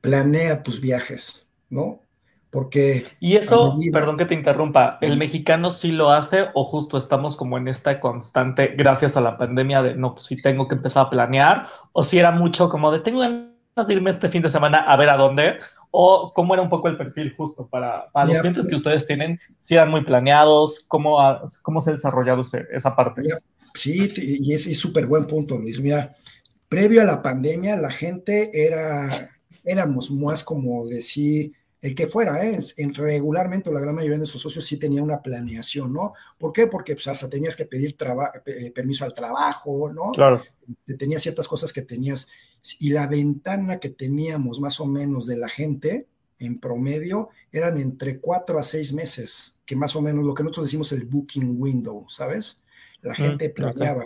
Planea 0.00 0.62
tus 0.62 0.80
viajes, 0.80 1.46
¿no? 1.70 2.02
Porque... 2.50 3.06
Y 3.20 3.36
eso, 3.36 3.76
perdón 3.92 4.16
que 4.16 4.24
te 4.24 4.34
interrumpa, 4.34 4.98
¿el 5.02 5.18
mexicano 5.18 5.70
sí 5.70 5.92
lo 5.92 6.10
hace 6.10 6.46
o 6.54 6.64
justo 6.64 6.96
estamos 6.96 7.36
como 7.36 7.58
en 7.58 7.68
esta 7.68 8.00
constante, 8.00 8.74
gracias 8.76 9.16
a 9.16 9.20
la 9.20 9.36
pandemia, 9.36 9.82
de 9.82 9.94
no, 9.94 10.14
pues 10.14 10.26
sí 10.26 10.36
tengo 10.36 10.66
que 10.66 10.76
empezar 10.76 11.06
a 11.06 11.10
planear? 11.10 11.66
¿O 11.92 12.02
si 12.02 12.18
era 12.18 12.30
mucho 12.30 12.70
como 12.70 12.90
de 12.90 13.00
tengo 13.00 13.20
ganas 13.20 13.86
de 13.86 13.94
irme 13.94 14.10
este 14.10 14.30
fin 14.30 14.42
de 14.42 14.50
semana 14.50 14.78
a 14.78 14.96
ver 14.96 15.10
a 15.10 15.18
dónde? 15.18 15.58
¿O 15.90 16.32
cómo 16.34 16.54
era 16.54 16.62
un 16.62 16.70
poco 16.70 16.88
el 16.88 16.96
perfil 16.96 17.34
justo 17.36 17.66
para, 17.66 18.10
para 18.12 18.26
los 18.26 18.38
clientes 18.38 18.66
que 18.66 18.74
ustedes 18.74 19.06
tienen? 19.06 19.38
¿Si 19.56 19.74
eran 19.74 19.90
muy 19.90 20.02
planeados? 20.02 20.84
¿Cómo, 20.88 21.18
cómo 21.62 21.80
se 21.80 21.90
ha 21.90 21.94
desarrollado 21.94 22.42
esa 22.70 22.96
parte? 22.96 23.22
sí, 23.74 24.10
y 24.16 24.52
es 24.54 24.78
súper 24.78 25.06
buen 25.06 25.26
punto, 25.26 25.56
Luis. 25.58 25.80
Mira, 25.80 26.14
previo 26.68 27.02
a 27.02 27.04
la 27.04 27.22
pandemia, 27.22 27.76
la 27.76 27.90
gente 27.90 28.50
era, 28.52 29.30
éramos 29.64 30.10
más 30.10 30.44
como 30.44 30.86
decir 30.86 31.52
el 31.80 31.94
que 31.94 32.08
fuera, 32.08 32.44
¿eh? 32.44 32.58
En, 32.76 32.92
regularmente 32.92 33.72
la 33.72 33.80
gran 33.80 33.94
mayoría 33.94 34.14
de 34.14 34.18
nuestros 34.18 34.42
socios 34.42 34.64
sí 34.64 34.78
tenía 34.78 35.02
una 35.02 35.22
planeación, 35.22 35.92
¿no? 35.92 36.12
¿Por 36.36 36.52
qué? 36.52 36.66
Porque 36.66 36.94
pues, 36.94 37.06
hasta 37.06 37.28
tenías 37.28 37.54
que 37.54 37.66
pedir 37.66 37.96
eh, 38.46 38.72
permiso 38.72 39.04
al 39.04 39.14
trabajo, 39.14 39.90
¿no? 39.92 40.10
Claro. 40.12 40.42
Tenías 40.98 41.22
ciertas 41.22 41.46
cosas 41.46 41.72
que 41.72 41.82
tenías. 41.82 42.26
Y 42.80 42.90
la 42.90 43.06
ventana 43.06 43.78
que 43.78 43.90
teníamos 43.90 44.60
más 44.60 44.80
o 44.80 44.86
menos 44.86 45.26
de 45.26 45.36
la 45.36 45.48
gente, 45.48 46.08
en 46.40 46.58
promedio, 46.58 47.30
eran 47.52 47.78
entre 47.78 48.18
cuatro 48.18 48.58
a 48.58 48.64
seis 48.64 48.92
meses, 48.92 49.54
que 49.64 49.76
más 49.76 49.94
o 49.94 50.02
menos 50.02 50.24
lo 50.24 50.34
que 50.34 50.42
nosotros 50.42 50.66
decimos 50.66 50.90
el 50.92 51.04
booking 51.04 51.56
window, 51.60 52.06
¿sabes? 52.08 52.60
La 53.02 53.12
mm, 53.12 53.16
gente 53.16 53.50
planeaba. 53.50 54.04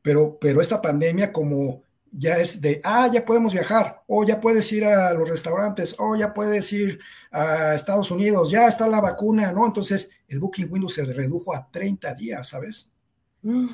Pero, 0.00 0.38
pero 0.40 0.62
esta 0.62 0.80
pandemia, 0.80 1.32
como 1.32 1.82
ya 2.12 2.38
es 2.38 2.60
de, 2.60 2.80
ah, 2.84 3.08
ya 3.12 3.24
podemos 3.24 3.52
viajar, 3.52 4.02
o 4.06 4.24
ya 4.24 4.40
puedes 4.40 4.70
ir 4.72 4.84
a 4.84 5.12
los 5.14 5.28
restaurantes, 5.28 5.94
o 5.98 6.16
ya 6.16 6.34
puedes 6.34 6.72
ir 6.72 6.98
a 7.30 7.74
Estados 7.74 8.10
Unidos, 8.10 8.50
ya 8.50 8.66
está 8.66 8.86
la 8.86 9.00
vacuna, 9.00 9.52
¿no? 9.52 9.66
Entonces 9.66 10.10
el 10.28 10.40
Booking 10.40 10.68
Window 10.70 10.88
se 10.88 11.04
redujo 11.04 11.54
a 11.54 11.68
30 11.70 12.14
días, 12.14 12.48
¿sabes? 12.48 12.90
Mm, 13.42 13.68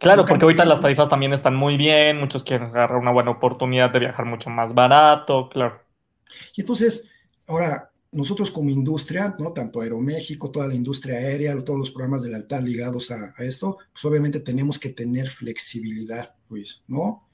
claro, 0.00 0.24
porque 0.24 0.44
ahorita 0.44 0.64
las 0.64 0.80
tarifas 0.80 1.08
también 1.08 1.32
están 1.32 1.54
muy 1.54 1.76
bien, 1.76 2.18
muchos 2.18 2.42
quieren 2.42 2.68
agarrar 2.68 2.98
una 2.98 3.12
buena 3.12 3.30
oportunidad 3.30 3.90
de 3.90 4.00
viajar 4.00 4.24
mucho 4.26 4.50
más 4.50 4.74
barato, 4.74 5.48
claro. 5.48 5.80
Y 6.56 6.62
entonces, 6.62 7.10
ahora, 7.46 7.91
nosotros 8.12 8.50
como 8.50 8.68
industria, 8.68 9.34
¿no? 9.38 9.52
Tanto 9.52 9.80
Aeroméxico, 9.80 10.50
toda 10.50 10.68
la 10.68 10.74
industria 10.74 11.16
aérea, 11.16 11.58
todos 11.64 11.78
los 11.78 11.90
programas 11.90 12.22
de 12.22 12.28
lealtad 12.28 12.62
ligados 12.62 13.10
a, 13.10 13.32
esto, 13.38 13.78
pues 13.90 14.04
obviamente 14.04 14.40
tenemos 14.40 14.78
que 14.78 14.90
tener 14.90 15.30
flexibilidad, 15.30 16.34
Luis, 16.50 16.82
¿no? 16.86 17.26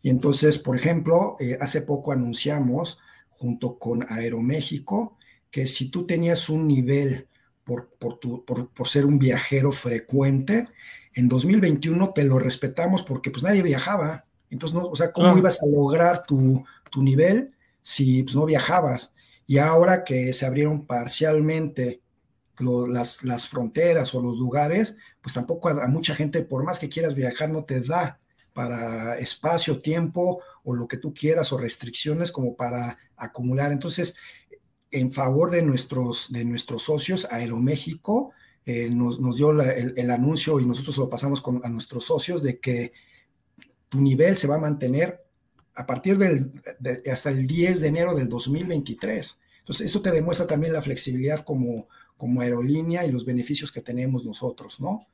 Y 0.00 0.08
entonces, 0.08 0.58
por 0.58 0.74
ejemplo, 0.74 1.36
eh, 1.38 1.58
hace 1.60 1.82
poco 1.82 2.12
anunciamos, 2.12 2.98
junto 3.28 3.78
con 3.78 4.06
Aeroméxico, 4.08 5.18
que 5.50 5.66
si 5.66 5.90
tú 5.90 6.06
tenías 6.06 6.48
un 6.48 6.66
nivel 6.66 7.28
por, 7.62 7.90
por, 7.98 8.18
por, 8.44 8.88
ser 8.88 9.04
un 9.04 9.18
viajero 9.18 9.70
frecuente, 9.70 10.68
en 11.14 11.28
2021 11.28 12.12
te 12.12 12.24
lo 12.24 12.38
respetamos 12.38 13.02
porque 13.02 13.30
pues 13.30 13.42
nadie 13.42 13.62
viajaba. 13.62 14.24
Entonces, 14.50 14.80
no, 14.80 14.88
o 14.88 14.96
sea, 14.96 15.12
¿cómo 15.12 15.36
ibas 15.36 15.62
a 15.62 15.66
lograr 15.66 16.24
tu, 16.24 16.64
tu 16.90 17.02
nivel 17.02 17.54
si 17.82 18.22
pues, 18.22 18.34
no 18.34 18.46
viajabas? 18.46 19.12
Y 19.52 19.58
ahora 19.58 20.02
que 20.02 20.32
se 20.32 20.46
abrieron 20.46 20.86
parcialmente 20.86 22.00
las, 22.88 23.22
las, 23.22 23.46
fronteras 23.46 24.14
o 24.14 24.22
los 24.22 24.38
lugares, 24.38 24.96
pues 25.20 25.34
tampoco 25.34 25.68
a, 25.68 25.86
mucha 25.88 26.14
gente, 26.14 26.40
por 26.40 26.64
más 26.64 26.78
que 26.78 26.88
quieras 26.88 27.14
viajar, 27.14 27.50
no 27.50 27.62
te 27.64 27.82
da 27.82 28.18
para 28.54 29.18
espacio, 29.18 29.78
tiempo 29.78 30.40
o 30.64 30.74
lo 30.74 30.88
que 30.88 30.96
tú 30.96 31.12
quieras 31.12 31.52
o 31.52 31.58
restricciones 31.58 32.32
como 32.32 32.56
para 32.56 32.96
acumular. 33.14 33.72
Entonces, 33.72 34.14
en 34.90 35.12
favor 35.12 35.50
de 35.50 35.60
nuestros, 35.60 36.32
de 36.32 36.46
nuestros 36.46 36.84
socios, 36.84 37.28
Aeroméxico 37.30 38.32
eh, 38.64 38.88
nos, 38.88 39.20
nos, 39.20 39.36
dio 39.36 39.50
el, 39.50 40.10
anuncio 40.10 40.60
y 40.60 40.64
nosotros 40.64 40.96
lo 40.96 41.10
pasamos 41.10 41.42
con, 41.42 41.60
a 41.62 41.68
nuestros 41.68 42.06
socios 42.06 42.42
de 42.42 42.58
que 42.58 42.94
tu 43.90 44.00
nivel 44.00 44.34
se 44.38 44.46
va 44.46 44.54
a 44.54 44.60
mantener 44.60 45.22
a 45.74 45.84
partir 45.84 46.16
del, 46.16 46.52
hasta 47.12 47.28
el 47.28 47.46
10 47.46 47.80
de 47.82 47.88
enero 47.88 48.14
del 48.14 48.30
2023. 48.30 49.41
Entonces, 49.62 49.86
eso 49.86 50.02
te 50.02 50.10
demuestra 50.10 50.46
también 50.46 50.72
la 50.72 50.82
flexibilidad 50.82 51.40
como, 51.44 51.88
como 52.16 52.40
aerolínea 52.40 53.06
y 53.06 53.12
los 53.12 53.24
beneficios 53.24 53.70
que 53.70 53.80
tenemos 53.80 54.24
nosotros, 54.24 54.80
¿no? 54.80 55.06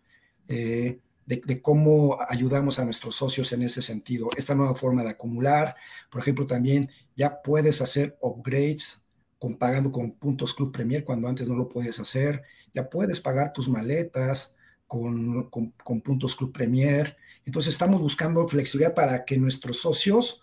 Eh, 0.49 1.01
de, 1.27 1.61
cómo 1.61 2.17
ayudamos 2.31 2.79
a 2.79 2.87
nuestros 2.87 3.17
socios 3.17 3.53
en 3.53 3.63
ese 3.63 3.83
sentido. 3.83 4.31
Esta 4.35 4.55
nueva 4.55 4.75
forma 4.75 5.05
de 5.05 5.11
acumular, 5.11 5.77
por 6.11 6.23
ejemplo, 6.23 6.47
también 6.47 6.91
ya 7.17 7.43
puedes 7.43 7.83
hacer 7.83 8.17
upgrades 8.23 9.03
con, 9.39 9.57
pagando 9.59 9.93
con 9.93 10.13
puntos 10.13 10.55
Club 10.55 10.73
Premier 10.73 11.05
cuando 11.05 11.29
antes 11.29 11.47
no 11.47 11.55
lo 11.55 11.69
podías 11.69 12.01
hacer. 12.01 12.43
Ya 12.73 12.89
puedes 12.89 13.21
pagar 13.21 13.53
tus 13.53 13.69
maletas 13.69 14.57
con, 14.87 15.51
con, 15.51 15.73
con 15.85 16.01
puntos 16.01 16.35
Club 16.35 16.51
Premier. 16.51 17.15
Entonces, 17.45 17.75
estamos 17.75 18.01
buscando 18.01 18.49
flexibilidad 18.49 18.95
para 18.95 19.27
que 19.27 19.37
nuestros 19.37 19.83
socios 19.83 20.41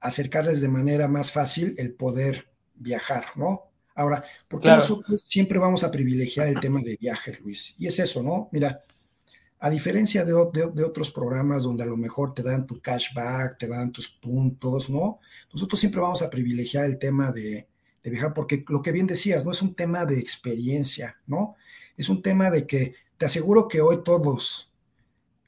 acercarles 0.00 0.62
de 0.62 0.68
manera 0.68 1.08
más 1.08 1.30
fácil 1.30 1.74
el 1.76 1.92
poder 1.92 2.48
viajar, 2.76 3.26
¿no? 3.36 3.70
Ahora, 3.94 4.22
¿por 4.46 4.60
qué 4.60 4.68
nosotros 4.68 5.24
siempre 5.26 5.58
vamos 5.58 5.82
a 5.82 5.90
privilegiar 5.90 6.48
el 6.48 6.60
tema 6.60 6.80
de 6.80 6.96
viajes, 7.00 7.40
Luis? 7.40 7.74
Y 7.78 7.86
es 7.86 7.98
eso, 7.98 8.22
¿no? 8.22 8.48
Mira, 8.52 8.82
a 9.58 9.70
diferencia 9.70 10.24
de, 10.24 10.34
otros 10.34 11.10
programas 11.10 11.62
donde 11.62 11.82
a 11.82 11.86
lo 11.86 11.96
mejor 11.96 12.34
te 12.34 12.42
dan 12.42 12.66
tu 12.66 12.80
cashback, 12.80 13.58
te 13.58 13.68
dan 13.68 13.90
tus 13.90 14.08
puntos, 14.08 14.90
¿no? 14.90 15.20
Nosotros 15.52 15.80
siempre 15.80 16.00
vamos 16.00 16.20
a 16.20 16.28
privilegiar 16.28 16.84
el 16.84 16.98
tema 16.98 17.32
de, 17.32 17.66
de 18.02 18.10
viajar 18.10 18.34
porque 18.34 18.64
lo 18.68 18.82
que 18.82 18.92
bien 18.92 19.06
decías, 19.06 19.46
no 19.46 19.50
es 19.50 19.62
un 19.62 19.74
tema 19.74 20.04
de 20.04 20.18
experiencia, 20.18 21.18
¿no? 21.26 21.56
Es 21.96 22.10
un 22.10 22.20
tema 22.20 22.50
de 22.50 22.66
que 22.66 22.94
te 23.16 23.24
aseguro 23.24 23.66
que 23.66 23.80
hoy 23.80 24.02
todos 24.04 24.70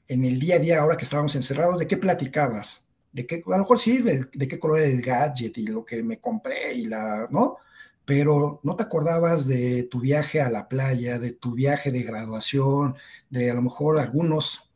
en 0.07 0.25
el 0.25 0.39
día 0.39 0.55
a 0.55 0.59
día, 0.59 0.81
ahora 0.81 0.97
que 0.97 1.03
estábamos 1.03 1.35
encerrados, 1.35 1.77
¿de 1.77 1.87
qué 1.87 1.95
platicabas? 1.95 2.83
De 3.11 3.25
qué, 3.25 3.43
a 3.45 3.51
lo 3.51 3.59
mejor 3.59 3.79
sí, 3.79 3.99
de, 4.01 4.25
de 4.33 4.47
qué 4.47 4.59
color 4.59 4.79
era 4.79 4.89
el 4.89 5.01
gadget 5.01 5.57
y 5.57 5.67
lo 5.67 5.83
que 5.83 6.03
me 6.03 6.19
compré 6.19 6.73
y 6.73 6.85
la, 6.85 7.27
¿no? 7.31 7.57
Pero 8.05 8.59
no 8.63 8.75
te 8.75 8.83
acordabas 8.83 9.47
de 9.47 9.83
tu 9.83 9.99
viaje 9.99 10.41
a 10.41 10.49
la 10.49 10.67
playa, 10.67 11.19
de 11.19 11.33
tu 11.33 11.53
viaje 11.53 11.91
de 11.91 12.03
graduación, 12.03 12.95
de 13.29 13.51
a 13.51 13.53
lo 13.53 13.61
mejor 13.61 13.99
algunos 13.99 14.69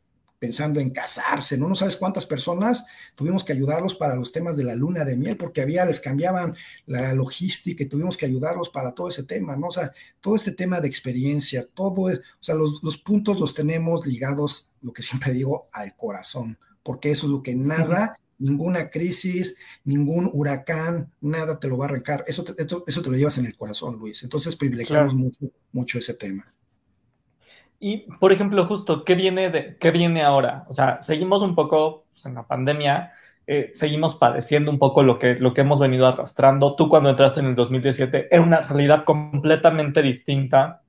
pensando 0.44 0.78
en 0.78 0.90
casarse, 0.90 1.56
¿no? 1.56 1.68
No 1.68 1.74
sabes 1.74 1.96
cuántas 1.96 2.26
personas 2.26 2.84
tuvimos 3.14 3.44
que 3.44 3.54
ayudarlos 3.54 3.94
para 3.94 4.14
los 4.14 4.30
temas 4.30 4.58
de 4.58 4.64
la 4.64 4.74
luna 4.74 5.02
de 5.02 5.16
miel, 5.16 5.38
porque 5.38 5.62
había, 5.62 5.86
les 5.86 6.00
cambiaban 6.00 6.54
la 6.84 7.14
logística 7.14 7.82
y 7.82 7.86
tuvimos 7.86 8.18
que 8.18 8.26
ayudarlos 8.26 8.68
para 8.68 8.92
todo 8.92 9.08
ese 9.08 9.22
tema, 9.22 9.56
¿no? 9.56 9.68
O 9.68 9.72
sea, 9.72 9.90
todo 10.20 10.36
este 10.36 10.52
tema 10.52 10.80
de 10.80 10.88
experiencia, 10.88 11.66
todo, 11.72 12.02
o 12.02 12.20
sea, 12.40 12.54
los, 12.54 12.82
los 12.82 12.98
puntos 12.98 13.40
los 13.40 13.54
tenemos 13.54 14.06
ligados, 14.06 14.68
lo 14.82 14.92
que 14.92 15.02
siempre 15.02 15.32
digo, 15.32 15.70
al 15.72 15.96
corazón, 15.96 16.58
porque 16.82 17.10
eso 17.10 17.24
es 17.24 17.32
lo 17.32 17.42
que 17.42 17.54
nada, 17.54 18.18
ninguna 18.38 18.90
crisis, 18.90 19.56
ningún 19.84 20.30
huracán, 20.32 21.12
nada 21.20 21.58
te 21.58 21.68
lo 21.68 21.78
va 21.78 21.86
a 21.86 21.88
arrancar. 21.88 22.24
Eso 22.26 22.44
te, 22.44 22.62
eso, 22.62 22.84
eso 22.86 23.02
te 23.02 23.10
lo 23.10 23.16
llevas 23.16 23.38
en 23.38 23.46
el 23.46 23.56
corazón, 23.56 23.96
Luis. 23.98 24.22
Entonces 24.22 24.56
privilegiamos 24.56 25.14
mucho, 25.14 25.46
mucho 25.72 25.98
ese 25.98 26.14
tema. 26.14 26.52
Y, 27.80 28.06
por 28.18 28.32
ejemplo, 28.32 28.64
justo, 28.66 29.04
¿qué 29.04 29.14
viene, 29.14 29.50
de, 29.50 29.76
qué 29.78 29.90
viene 29.90 30.22
ahora? 30.22 30.64
O 30.68 30.72
sea, 30.72 31.00
seguimos 31.02 31.42
un 31.42 31.54
poco 31.54 32.06
pues, 32.10 32.24
en 32.24 32.34
la 32.34 32.46
pandemia, 32.46 33.12
eh, 33.46 33.68
seguimos 33.72 34.14
padeciendo 34.14 34.70
un 34.70 34.78
poco 34.78 35.02
lo 35.02 35.18
que, 35.18 35.34
lo 35.34 35.52
que 35.52 35.60
hemos 35.60 35.80
venido 35.80 36.06
arrastrando. 36.06 36.76
Tú 36.76 36.88
cuando 36.88 37.10
entraste 37.10 37.40
en 37.40 37.46
el 37.46 37.54
2017 37.54 38.28
era 38.30 38.42
una 38.42 38.62
realidad 38.62 39.04
completamente 39.04 40.00
distinta. 40.00 40.82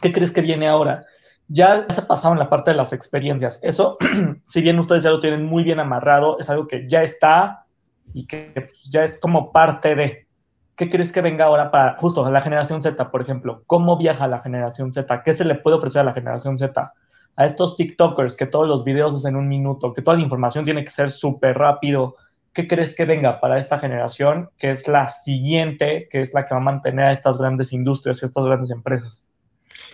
¿Qué 0.00 0.12
crees 0.12 0.30
que 0.30 0.40
viene 0.40 0.68
ahora? 0.68 1.04
Ya 1.52 1.84
se 1.88 2.28
en 2.28 2.38
la 2.38 2.48
parte 2.48 2.70
de 2.70 2.76
las 2.76 2.92
experiencias. 2.92 3.58
Eso, 3.64 3.98
si 4.46 4.62
bien 4.62 4.78
ustedes 4.78 5.02
ya 5.02 5.10
lo 5.10 5.18
tienen 5.18 5.44
muy 5.44 5.64
bien 5.64 5.80
amarrado, 5.80 6.38
es 6.38 6.48
algo 6.48 6.68
que 6.68 6.88
ya 6.88 7.02
está 7.02 7.66
y 8.14 8.28
que 8.28 8.52
pues, 8.54 8.84
ya 8.84 9.02
es 9.02 9.18
como 9.18 9.50
parte 9.50 9.96
de. 9.96 10.28
¿Qué 10.76 10.88
crees 10.88 11.12
que 11.12 11.20
venga 11.20 11.46
ahora 11.46 11.72
para 11.72 11.96
justo 11.96 12.28
la 12.30 12.40
generación 12.40 12.80
Z, 12.80 13.10
por 13.10 13.20
ejemplo? 13.20 13.64
¿Cómo 13.66 13.98
viaja 13.98 14.28
la 14.28 14.38
generación 14.38 14.92
Z? 14.92 15.24
¿Qué 15.24 15.32
se 15.32 15.44
le 15.44 15.56
puede 15.56 15.76
ofrecer 15.76 16.02
a 16.02 16.04
la 16.04 16.12
generación 16.12 16.56
Z? 16.56 16.94
A 17.34 17.44
estos 17.44 17.76
TikTokers 17.76 18.36
que 18.36 18.46
todos 18.46 18.68
los 18.68 18.84
videos 18.84 19.16
es 19.16 19.24
en 19.24 19.34
un 19.34 19.48
minuto, 19.48 19.92
que 19.92 20.02
toda 20.02 20.16
la 20.16 20.22
información 20.22 20.64
tiene 20.64 20.84
que 20.84 20.90
ser 20.92 21.10
súper 21.10 21.58
rápido. 21.58 22.14
¿Qué 22.52 22.68
crees 22.68 22.94
que 22.94 23.06
venga 23.06 23.40
para 23.40 23.58
esta 23.58 23.80
generación, 23.80 24.50
que 24.56 24.70
es 24.70 24.86
la 24.86 25.08
siguiente, 25.08 26.06
que 26.08 26.20
es 26.20 26.32
la 26.32 26.46
que 26.46 26.54
va 26.54 26.60
a 26.60 26.64
mantener 26.64 27.06
a 27.06 27.10
estas 27.10 27.38
grandes 27.38 27.72
industrias 27.72 28.22
y 28.22 28.26
estas 28.26 28.44
grandes 28.44 28.70
empresas? 28.70 29.26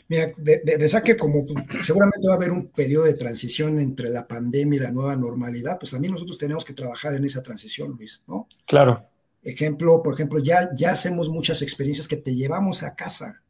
Mira, 0.09 0.27
de, 0.37 0.63
de, 0.65 0.79
de, 0.79 0.89
saque 0.89 1.17
como 1.17 1.45
seguramente 1.83 2.29
va 2.29 2.35
a 2.35 2.37
haber 2.37 2.51
un 2.51 2.69
periodo 2.69 3.05
de 3.05 3.15
transición 3.15 3.81
entre 3.81 4.09
la 4.11 4.27
pandemia 4.27 4.77
y 4.77 4.83
la 4.83 4.91
nueva 4.91 5.17
normalidad, 5.17 5.79
pues 5.79 5.93
también 5.93 6.13
nosotros 6.13 6.39
tenemos 6.39 6.65
que 6.65 6.75
trabajar 6.75 7.15
en 7.15 7.25
esa 7.25 7.43
transición, 7.43 7.97
Luis, 7.99 8.23
¿no? 8.27 8.49
Claro. 8.67 9.05
Ejemplo, 9.43 10.03
por 10.03 10.15
ejemplo, 10.15 10.39
ya, 10.39 10.71
ya 10.75 10.93
hacemos 10.93 11.29
muchas 11.29 11.63
experiencias 11.63 12.09
que 12.09 12.17
te 12.17 12.35
llevamos 12.35 12.83
a 12.83 12.95
casa, 12.95 13.43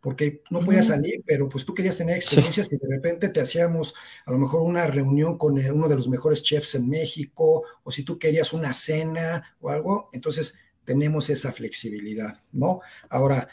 porque 0.00 0.42
no 0.50 0.60
podías 0.60 0.86
salir, 0.86 1.22
pero 1.26 1.48
pues 1.48 1.64
tú 1.64 1.74
querías 1.74 1.96
tener 1.96 2.16
experiencias 2.16 2.68
sí. 2.68 2.76
y 2.76 2.78
de 2.78 2.94
repente 2.94 3.28
te 3.28 3.40
hacíamos 3.40 3.94
a 4.24 4.32
lo 4.32 4.38
mejor 4.38 4.62
una 4.62 4.86
reunión 4.86 5.36
con 5.36 5.58
uno 5.58 5.88
de 5.88 5.96
los 5.96 6.08
mejores 6.08 6.42
chefs 6.42 6.74
en 6.74 6.88
México, 6.88 7.64
o 7.82 7.90
si 7.90 8.02
tú 8.02 8.18
querías 8.18 8.52
una 8.52 8.72
cena 8.72 9.56
o 9.60 9.68
algo, 9.68 10.08
entonces 10.12 10.54
tenemos 10.84 11.28
esa 11.28 11.52
flexibilidad, 11.52 12.42
¿no? 12.52 12.80
Ahora, 13.10 13.48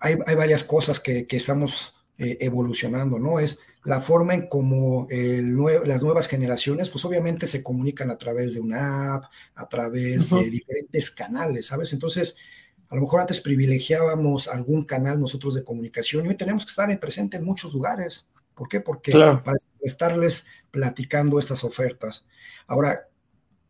hay, 0.00 0.16
hay 0.26 0.34
varias 0.34 0.64
cosas 0.64 0.98
que, 0.98 1.26
que 1.26 1.36
estamos 1.36 1.94
eh, 2.18 2.38
evolucionando, 2.40 3.18
¿no? 3.18 3.38
Es 3.38 3.58
la 3.84 4.00
forma 4.00 4.34
en 4.34 4.46
cómo 4.48 5.06
nue 5.10 5.86
las 5.86 6.02
nuevas 6.02 6.28
generaciones, 6.28 6.90
pues 6.90 7.04
obviamente 7.04 7.46
se 7.46 7.62
comunican 7.62 8.10
a 8.10 8.18
través 8.18 8.52
de 8.52 8.60
una 8.60 9.14
app, 9.14 9.24
a 9.54 9.68
través 9.68 10.30
uh 10.30 10.36
-huh. 10.36 10.44
de 10.44 10.50
diferentes 10.50 11.10
canales, 11.10 11.66
¿sabes? 11.66 11.92
Entonces, 11.92 12.36
a 12.90 12.96
lo 12.96 13.02
mejor 13.02 13.20
antes 13.20 13.40
privilegiábamos 13.40 14.48
algún 14.48 14.84
canal 14.84 15.20
nosotros 15.20 15.54
de 15.54 15.64
comunicación 15.64 16.26
y 16.26 16.28
hoy 16.28 16.34
tenemos 16.34 16.66
que 16.66 16.70
estar 16.70 16.90
en 16.90 16.98
presente 16.98 17.36
en 17.36 17.44
muchos 17.44 17.72
lugares. 17.72 18.26
¿Por 18.54 18.68
qué? 18.68 18.80
Porque 18.80 19.12
claro. 19.12 19.42
para 19.42 19.56
estarles 19.80 20.46
platicando 20.70 21.38
estas 21.38 21.64
ofertas. 21.64 22.26
Ahora, 22.66 23.08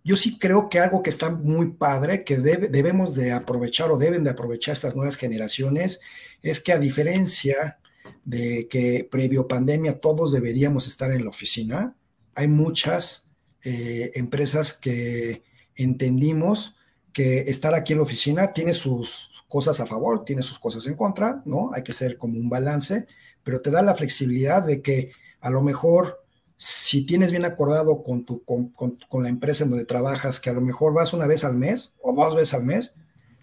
yo 0.02 0.16
sí 0.16 0.38
creo 0.38 0.68
que 0.68 0.78
algo 0.78 1.02
que 1.02 1.10
está 1.10 1.30
muy 1.30 1.72
padre, 1.72 2.24
que 2.24 2.38
debe, 2.38 2.68
debemos 2.68 3.14
de 3.14 3.32
aprovechar 3.32 3.90
o 3.90 3.98
deben 3.98 4.24
de 4.24 4.30
aprovechar 4.30 4.74
estas 4.74 4.96
nuevas 4.96 5.16
generaciones, 5.16 6.00
es 6.42 6.60
que 6.60 6.72
a 6.72 6.78
diferencia 6.78 7.78
de 8.24 8.68
que 8.68 9.08
previo 9.10 9.48
pandemia 9.48 10.00
todos 10.00 10.32
deberíamos 10.32 10.86
estar 10.86 11.12
en 11.12 11.24
la 11.24 11.30
oficina. 11.30 11.96
Hay 12.34 12.48
muchas 12.48 13.28
eh, 13.62 14.12
empresas 14.14 14.72
que 14.72 15.42
entendimos 15.74 16.76
que 17.12 17.40
estar 17.40 17.74
aquí 17.74 17.92
en 17.92 17.98
la 17.98 18.04
oficina 18.04 18.52
tiene 18.52 18.72
sus 18.72 19.44
cosas 19.48 19.80
a 19.80 19.86
favor, 19.86 20.24
tiene 20.24 20.42
sus 20.42 20.58
cosas 20.58 20.86
en 20.86 20.94
contra, 20.94 21.42
¿no? 21.44 21.70
Hay 21.74 21.82
que 21.82 21.92
ser 21.92 22.16
como 22.16 22.38
un 22.38 22.48
balance, 22.48 23.06
pero 23.42 23.60
te 23.60 23.70
da 23.70 23.82
la 23.82 23.94
flexibilidad 23.94 24.62
de 24.62 24.80
que 24.80 25.12
a 25.40 25.50
lo 25.50 25.60
mejor 25.60 26.24
si 26.62 27.06
tienes 27.06 27.30
bien 27.30 27.46
acordado 27.46 28.02
con, 28.02 28.26
tu, 28.26 28.44
con, 28.44 28.68
con, 28.68 29.22
la 29.22 29.30
empresa 29.30 29.64
en 29.64 29.70
donde 29.70 29.86
trabajas, 29.86 30.38
que 30.40 30.50
a 30.50 30.52
lo 30.52 30.60
mejor 30.60 30.92
vas 30.92 31.14
una 31.14 31.26
vez 31.26 31.42
al 31.42 31.54
mes 31.54 31.94
o 32.02 32.14
dos 32.14 32.34
veces 32.34 32.52
al 32.52 32.64
mes, 32.64 32.92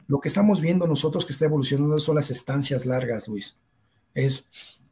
lo 0.06 0.20
que 0.20 0.28
estamos 0.28 0.62
viendo 0.62 0.86
nosotros 0.86 1.26
que 1.26 1.34
está 1.34 1.46
evolucionando 1.46 1.98
son 2.00 2.18
las 2.18 2.30
estancias 2.30 2.86
largas, 2.86 3.28
Luis. 3.28 3.58
Es 4.14 4.48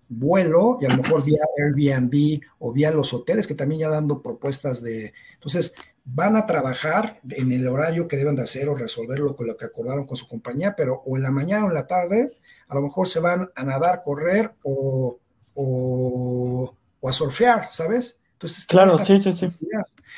vuelo 0.09 0.79
y 0.81 0.85
a 0.85 0.89
lo 0.89 1.03
mejor 1.03 1.23
vía 1.23 1.37
Airbnb 1.59 2.41
o 2.57 2.73
vía 2.73 2.89
los 2.89 3.13
hoteles 3.13 3.45
que 3.45 3.53
también 3.53 3.81
ya 3.81 3.89
dando 3.89 4.23
propuestas 4.23 4.81
de... 4.81 5.13
Entonces, 5.35 5.75
van 6.03 6.35
a 6.35 6.47
trabajar 6.47 7.21
en 7.29 7.51
el 7.51 7.67
horario 7.67 8.07
que 8.07 8.17
deben 8.17 8.35
de 8.35 8.41
hacer 8.41 8.67
o 8.69 8.75
resolverlo 8.75 9.35
con 9.35 9.45
lo 9.45 9.55
que 9.55 9.65
acordaron 9.65 10.07
con 10.07 10.17
su 10.17 10.27
compañía, 10.27 10.75
pero 10.75 11.03
o 11.05 11.15
en 11.15 11.21
la 11.21 11.29
mañana 11.29 11.65
o 11.65 11.67
en 11.67 11.75
la 11.75 11.85
tarde, 11.85 12.31
a 12.69 12.73
lo 12.73 12.81
mejor 12.81 13.07
se 13.07 13.19
van 13.19 13.51
a 13.53 13.63
nadar, 13.63 14.01
correr 14.03 14.55
o, 14.63 15.19
o 17.05 17.09
a 17.09 17.13
surfear, 17.13 17.69
¿sabes? 17.71 18.19
Entonces, 18.33 18.65
claro, 18.65 18.97
sí, 18.97 19.19
sí, 19.19 19.31
sí. 19.31 19.47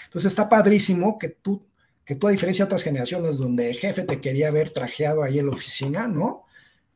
Entonces 0.06 0.32
está 0.32 0.48
padrísimo 0.48 1.20
que 1.20 1.28
tú, 1.28 1.62
que 2.06 2.16
tú 2.16 2.30
a 2.30 2.32
diferencia 2.32 2.64
de 2.64 2.68
otras 2.68 2.84
generaciones 2.84 3.38
donde 3.38 3.70
el 3.70 3.76
jefe 3.76 4.04
te 4.04 4.22
quería 4.22 4.52
ver 4.52 4.70
trajeado 4.70 5.22
ahí 5.22 5.38
en 5.38 5.48
la 5.48 5.52
oficina, 5.52 6.08
¿no? 6.08 6.46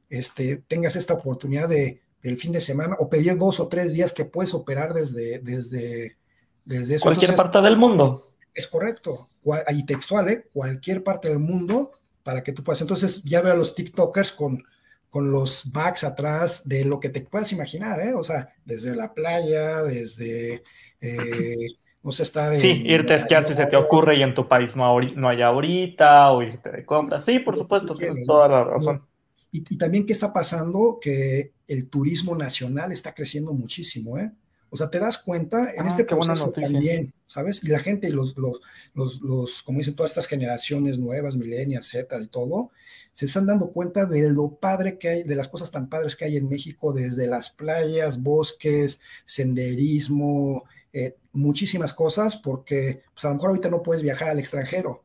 Este, 0.10 0.64
tengas 0.66 0.96
esta 0.96 1.16
oportunidad 1.16 1.68
de 1.68 2.00
el 2.24 2.38
fin 2.38 2.54
de 2.54 2.62
semana 2.62 2.96
o 3.00 3.10
pedir 3.10 3.38
dos 3.38 3.60
o 3.60 3.68
tres 3.68 3.94
días 3.94 4.14
que 4.14 4.24
puedes 4.24 4.54
operar 4.54 4.94
desde, 4.94 5.40
desde, 5.40 6.16
desde 6.64 6.96
eso. 6.96 7.04
Cualquier 7.04 7.32
Entonces, 7.32 7.52
parte 7.52 7.68
del 7.68 7.76
mundo. 7.76 8.24
Es 8.54 8.68
correcto, 8.68 9.28
ahí 9.68 9.86
textual, 9.86 10.30
¿eh? 10.30 10.48
cualquier 10.54 11.04
parte 11.04 11.28
del 11.28 11.40
mundo 11.40 11.92
para 12.24 12.44
que 12.44 12.54
tú 12.54 12.64
puedas. 12.64 12.80
Entonces 12.80 13.24
ya 13.24 13.42
veo 13.42 13.52
a 13.52 13.58
los 13.58 13.76
TikTokers 13.76 14.32
con, 14.32 14.64
con 15.12 15.30
los 15.30 15.70
backs 15.74 16.06
atrás 16.06 16.68
de 16.68 16.86
lo 16.86 17.02
que 17.02 17.10
te 17.10 17.20
puedas 17.20 17.52
imaginar, 17.52 18.00
¿eh? 18.00 18.14
O 18.14 18.24
sea, 18.24 18.56
desde 18.64 18.96
la 18.96 19.14
playa, 19.14 19.84
desde, 19.84 20.64
eh, 21.02 21.68
no 22.02 22.14
sé, 22.14 22.24
estar 22.24 22.56
Sí, 22.56 22.70
en, 22.70 22.86
irte 22.86 23.12
a 23.12 23.16
esquiar 23.18 23.46
si 23.46 23.54
se 23.54 23.66
te 23.66 23.76
ocurre 23.76 24.16
y 24.16 24.22
en 24.24 24.34
tu 24.34 24.48
país 24.48 24.74
no, 24.78 24.98
no 25.02 25.28
hay 25.28 25.42
ahorita, 25.42 26.32
o 26.32 26.42
irte 26.42 26.72
de 26.72 26.86
compras. 26.86 27.26
Sí, 27.26 27.40
por 27.40 27.58
supuesto, 27.58 27.94
tienes 27.94 28.26
toda 28.26 28.48
la 28.48 28.64
razón. 28.64 29.06
Y, 29.52 29.66
y, 29.70 29.78
también 29.78 30.06
qué 30.06 30.14
está 30.14 30.32
pasando, 30.32 30.98
que 31.02 31.52
el 31.68 31.90
turismo 31.90 32.34
nacional 32.34 32.94
está 32.94 33.14
creciendo 33.14 33.52
muchísimo, 33.52 34.18
¿eh? 34.18 34.32
O 34.74 34.78
sea, 34.78 34.90
te 34.90 35.00
das 35.00 35.18
cuenta 35.18 35.74
en 35.74 35.84
ah, 35.84 35.88
este 35.88 36.06
proceso 36.06 36.50
también, 36.50 37.14
¿sabes? 37.28 37.62
Y 37.62 37.68
la 37.68 37.80
gente, 37.80 38.10
los, 38.10 38.38
los, 38.38 38.62
los, 38.94 39.20
los, 39.22 39.62
como 39.64 39.80
dicen 39.80 39.96
todas 39.96 40.12
estas 40.12 40.28
generaciones 40.28 40.98
nuevas, 40.98 41.36
millennials, 41.36 41.90
Z 41.90 42.18
y 42.22 42.28
todo, 42.28 42.72
se 43.12 43.26
están 43.26 43.46
dando 43.46 43.72
cuenta 43.72 44.06
de 44.06 44.30
lo 44.30 44.56
padre 44.56 44.98
que 44.98 45.10
hay, 45.10 45.24
de 45.24 45.36
las 45.36 45.50
cosas 45.50 45.72
tan 45.72 45.90
padres 45.90 46.16
que 46.16 46.24
hay 46.24 46.38
en 46.38 46.48
México, 46.48 46.94
desde 46.94 47.28
las 47.28 47.50
playas, 47.50 48.24
bosques, 48.24 49.02
senderismo, 49.26 50.64
eh, 50.94 51.18
muchísimas 51.34 51.94
cosas, 51.94 52.38
porque 52.38 53.04
pues 53.14 53.26
a 53.26 53.28
lo 53.28 53.34
mejor 53.36 53.50
ahorita 53.50 53.70
no 53.70 53.84
puedes 53.84 54.02
viajar 54.02 54.30
al 54.30 54.40
extranjero, 54.40 55.04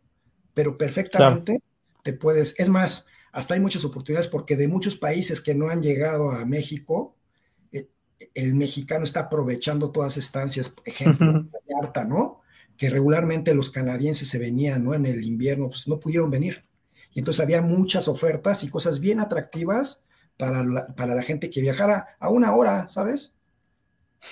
pero 0.55 0.79
perfectamente 0.79 1.59
claro. 1.59 2.00
te 2.05 2.12
puedes, 2.12 2.55
es 2.59 2.68
más, 2.68 3.07
hasta 3.33 3.55
hay 3.55 3.61
muchas 3.61 3.85
oportunidades 3.85 4.29
porque 4.29 4.55
de 4.55 4.68
muchos 4.68 4.96
países 4.96 5.40
que 5.40 5.57
no 5.57 5.70
han 5.70 5.83
llegado 5.83 6.31
a 6.31 6.44
México, 6.44 7.15
el 8.35 8.55
mexicano 8.55 9.05
está 9.05 9.20
aprovechando 9.20 9.90
todas 9.90 10.16
estancias, 10.16 10.72
ejemplo, 10.85 11.46
Vallarta, 11.52 12.05
¿no? 12.05 12.40
Que 12.76 12.90
regularmente 12.90 13.55
los 13.55 13.70
canadienses 13.70 14.29
se 14.29 14.38
venían, 14.38 14.85
¿no? 14.85 14.94
En 14.94 15.07
el 15.07 15.24
invierno, 15.24 15.68
pues 15.68 15.88
no 15.88 16.00
pudieron 16.00 16.31
venir. 16.31 16.64
Y 17.12 17.20
entonces 17.20 17.42
había 17.42 17.62
muchas 17.62 18.09
ofertas 18.09 18.62
y 18.64 18.68
cosas 18.68 19.00
bien 19.00 19.20
atractivas 19.20 20.05
para 20.37 20.62
la, 20.64 20.87
para 20.94 21.14
la 21.14 21.22
gente 21.22 21.48
que 21.48 21.61
viajara 21.61 22.16
a 22.18 22.29
una 22.29 22.55
hora, 22.55 22.88
¿sabes? 22.88 23.35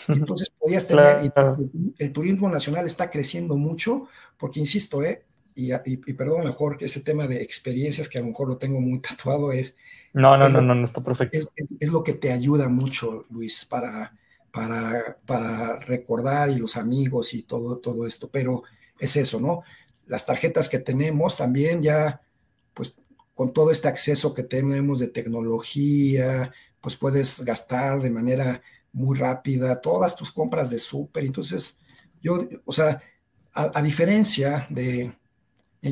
Entonces 0.08 0.50
podías 0.58 0.86
tener, 0.86 1.32
claro. 1.32 1.56
el, 1.58 1.94
el 1.98 2.12
turismo 2.12 2.48
nacional 2.48 2.86
está 2.86 3.10
creciendo 3.10 3.56
mucho, 3.56 4.08
porque 4.36 4.60
insisto, 4.60 5.02
¿eh? 5.02 5.24
Y, 5.54 5.72
y, 5.72 5.80
y, 5.84 6.12
perdón, 6.14 6.40
a 6.40 6.44
lo 6.44 6.50
mejor 6.50 6.78
ese 6.80 7.00
tema 7.00 7.26
de 7.26 7.42
experiencias 7.42 8.08
que 8.08 8.18
a 8.18 8.20
lo 8.20 8.28
mejor 8.28 8.48
lo 8.48 8.58
tengo 8.58 8.80
muy 8.80 8.98
tatuado 9.00 9.52
es... 9.52 9.76
No, 10.12 10.36
no, 10.36 10.46
es 10.46 10.52
no, 10.52 10.60
lo, 10.60 10.66
no, 10.66 10.74
no, 10.74 10.84
está 10.84 11.02
perfecto. 11.02 11.38
Es, 11.38 11.48
es, 11.56 11.66
es, 11.80 11.90
lo 11.90 12.02
que 12.02 12.14
te 12.14 12.32
ayuda 12.32 12.68
mucho, 12.68 13.24
Luis, 13.30 13.64
para, 13.64 14.16
para, 14.52 15.16
para 15.26 15.80
recordar 15.80 16.50
y 16.50 16.56
los 16.58 16.76
amigos 16.76 17.34
y 17.34 17.42
todo, 17.42 17.78
todo 17.78 18.06
esto, 18.06 18.30
pero 18.30 18.62
es 18.98 19.16
eso, 19.16 19.40
¿no? 19.40 19.62
Las 20.06 20.26
tarjetas 20.26 20.68
que 20.68 20.78
tenemos 20.78 21.36
también 21.36 21.82
ya, 21.82 22.20
pues 22.72 22.94
con 23.34 23.52
todo 23.52 23.72
este 23.72 23.88
acceso 23.88 24.32
que 24.32 24.44
tenemos 24.44 25.00
de 25.00 25.08
tecnología, 25.08 26.52
pues 26.80 26.96
puedes 26.96 27.40
gastar 27.44 28.00
de 28.00 28.10
manera 28.10 28.62
muy 28.92 29.18
rápida 29.18 29.80
todas 29.80 30.14
tus 30.14 30.30
compras 30.30 30.70
de 30.70 30.78
súper. 30.78 31.24
Entonces, 31.24 31.80
yo, 32.22 32.38
o 32.64 32.72
sea, 32.72 33.02
a, 33.52 33.82
diferencia 33.82 34.66
de, 34.70 35.12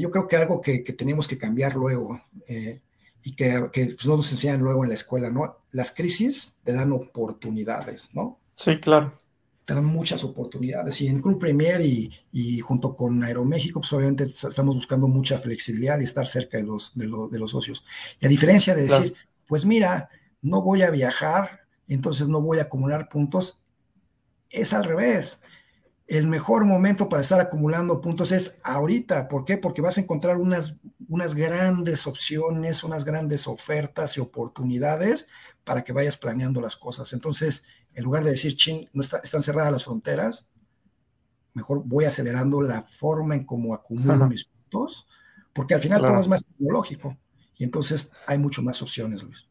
yo 0.01 0.11
creo 0.11 0.27
que 0.27 0.37
algo 0.37 0.61
que, 0.61 0.81
tenemos 0.81 1.29
que 1.29 1.39
cambiar 1.39 1.75
luego 1.75 2.21
eh, 2.49 2.81
y 3.23 3.35
que, 3.35 3.69
que 3.73 3.87
pues, 3.87 4.07
no 4.07 4.17
nos 4.17 4.31
enseñan 4.33 4.61
luego 4.61 4.83
en 4.85 4.89
la 4.89 4.95
escuela, 4.95 5.31
¿no? 5.31 5.59
Las 5.71 5.91
crisis 5.91 6.59
te 6.65 6.73
dan 6.73 6.93
oportunidades, 6.93 8.15
¿no? 8.15 8.39
Sí, 8.55 8.79
claro. 8.81 9.19
Te 9.65 9.75
dan 9.75 9.85
muchas 9.85 10.25
oportunidades. 10.25 11.01
Y 11.01 11.09
en 11.09 11.21
Club 11.21 11.39
Premier 11.39 11.81
y, 11.81 12.11
y 12.33 12.59
junto 12.61 12.97
con 12.97 13.23
Aeroméxico, 13.23 13.81
pues 13.81 13.93
obviamente 13.93 14.25
estamos 14.25 14.75
buscando 14.75 15.07
mucha 15.07 15.39
flexibilidad 15.39 16.01
y 16.01 16.05
estar 16.05 16.27
cerca 16.27 16.59
de 16.59 16.65
los, 16.65 16.97
de, 16.97 17.07
de 17.31 17.39
los 17.39 17.51
socios. 17.51 17.85
Y 18.21 18.27
a 18.27 18.29
diferencia 18.29 18.75
de 18.75 18.83
decir, 18.83 19.15
pues 19.47 19.65
mira, 19.65 20.09
no 20.41 20.63
voy 20.63 20.83
a 20.83 20.91
viajar, 20.91 21.61
entonces 21.87 22.29
no 22.29 22.41
voy 22.41 22.59
a 22.59 22.63
acumular 22.63 23.09
puntos, 23.09 23.63
es 24.51 24.73
al 24.73 24.85
revés. 24.85 25.39
El 26.07 26.27
mejor 26.27 26.65
momento 26.65 27.09
para 27.09 27.23
estar 27.23 27.41
acumulando 27.41 28.01
puntos 28.01 28.33
es 28.33 28.61
ahorita. 28.65 29.29
¿Por 29.29 29.45
qué? 29.45 29.57
Porque 29.57 29.81
vas 29.81 29.97
a 29.97 30.01
encontrar 30.01 30.37
unas, 30.37 30.77
unas 31.09 31.35
grandes 31.35 32.07
opciones, 32.07 32.85
unas 32.85 33.05
grandes 33.05 33.47
ofertas 33.47 34.17
y 34.17 34.21
oportunidades 34.21 35.27
para 35.65 35.85
que 35.85 35.93
vayas 35.93 36.19
planeando 36.19 36.61
las 36.61 36.77
cosas. 36.77 37.13
Entonces, 37.13 37.65
en 37.95 38.05
lugar 38.05 38.25
de 38.25 38.33
decir, 38.33 38.57
chin, 38.57 38.89
no 38.93 39.03
están 39.03 39.43
cerradas 39.43 39.73
las 39.73 39.85
fronteras, 39.85 40.49
mejor 41.55 41.83
voy 41.85 42.05
acelerando 42.05 42.63
la 42.63 42.83
forma 42.83 43.35
en 43.35 43.45
cómo 43.45 43.75
acumulo 43.75 44.27
mis 44.27 44.45
puntos, 44.45 45.07
porque 45.53 45.75
al 45.75 45.81
final 45.81 46.03
todo 46.03 46.21
es 46.21 46.29
más 46.29 46.45
tecnológico 46.45 47.17
y 47.57 47.65
entonces 47.65 48.11
hay 48.27 48.39
mucho 48.39 48.63
más 48.63 48.83
opciones, 48.83 49.23
Luis. 49.23 49.49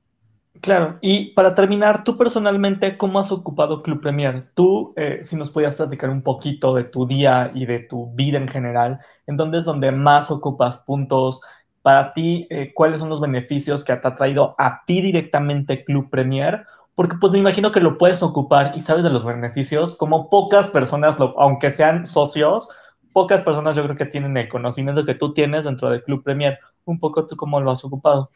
Claro, 0.61 0.99
y 1.01 1.33
para 1.33 1.55
terminar, 1.55 2.03
tú 2.03 2.17
personalmente, 2.17 2.95
¿cómo 2.95 3.19
has 3.19 3.31
ocupado 3.31 3.81
Club 3.81 3.99
Premier? 3.99 4.51
Tú, 4.53 4.93
eh, 4.95 5.19
si 5.23 5.35
nos 5.35 5.49
podías 5.49 5.75
platicar 5.75 6.11
un 6.11 6.21
poquito 6.21 6.75
de 6.75 6.83
tu 6.83 7.07
día 7.07 7.51
y 7.55 7.65
de 7.65 7.79
tu 7.79 8.13
vida 8.13 8.37
en 8.37 8.47
general, 8.47 8.99
¿en 9.25 9.37
dónde 9.37 9.57
es 9.57 9.65
donde 9.65 9.91
más 9.91 10.29
ocupas 10.29 10.83
puntos? 10.85 11.41
Para 11.81 12.13
ti, 12.13 12.45
eh, 12.51 12.73
¿cuáles 12.75 12.99
son 12.99 13.09
los 13.09 13.19
beneficios 13.19 13.83
que 13.83 13.95
te 13.95 14.07
ha 14.07 14.13
traído 14.13 14.53
a 14.59 14.83
ti 14.85 15.01
directamente 15.01 15.83
Club 15.83 16.09
Premier? 16.09 16.65
porque 16.93 17.15
pues 17.19 17.31
me 17.31 17.39
imagino 17.39 17.71
que 17.71 17.79
lo 17.79 17.97
puedes 17.97 18.21
ocupar 18.21 18.73
y 18.75 18.81
sabes 18.81 19.03
de 19.03 19.09
los 19.09 19.25
beneficios, 19.25 19.95
como 19.95 20.29
pocas 20.29 20.69
personas, 20.69 21.17
aunque 21.37 21.71
sean 21.71 22.05
socios, 22.05 22.69
pocas 23.13 23.41
personas 23.41 23.75
yo 23.75 23.83
creo 23.83 23.95
que 23.95 24.05
tienen 24.05 24.37
el 24.37 24.49
conocimiento 24.49 25.05
que 25.05 25.15
tú 25.15 25.33
tienes 25.33 25.65
dentro 25.65 25.89
del 25.89 26.03
Club 26.03 26.23
Premier. 26.23 26.59
Un 26.85 26.99
poco 26.99 27.25
tú 27.25 27.35
cómo 27.35 27.59
lo 27.61 27.71
has 27.71 27.83
ocupado. 27.85 28.29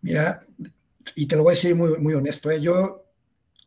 Mira, 0.00 0.42
y 1.14 1.26
te 1.26 1.36
lo 1.36 1.42
voy 1.42 1.52
a 1.52 1.54
decir 1.54 1.74
muy, 1.74 1.98
muy 1.98 2.14
honesto, 2.14 2.50
¿eh? 2.50 2.60
yo, 2.60 3.04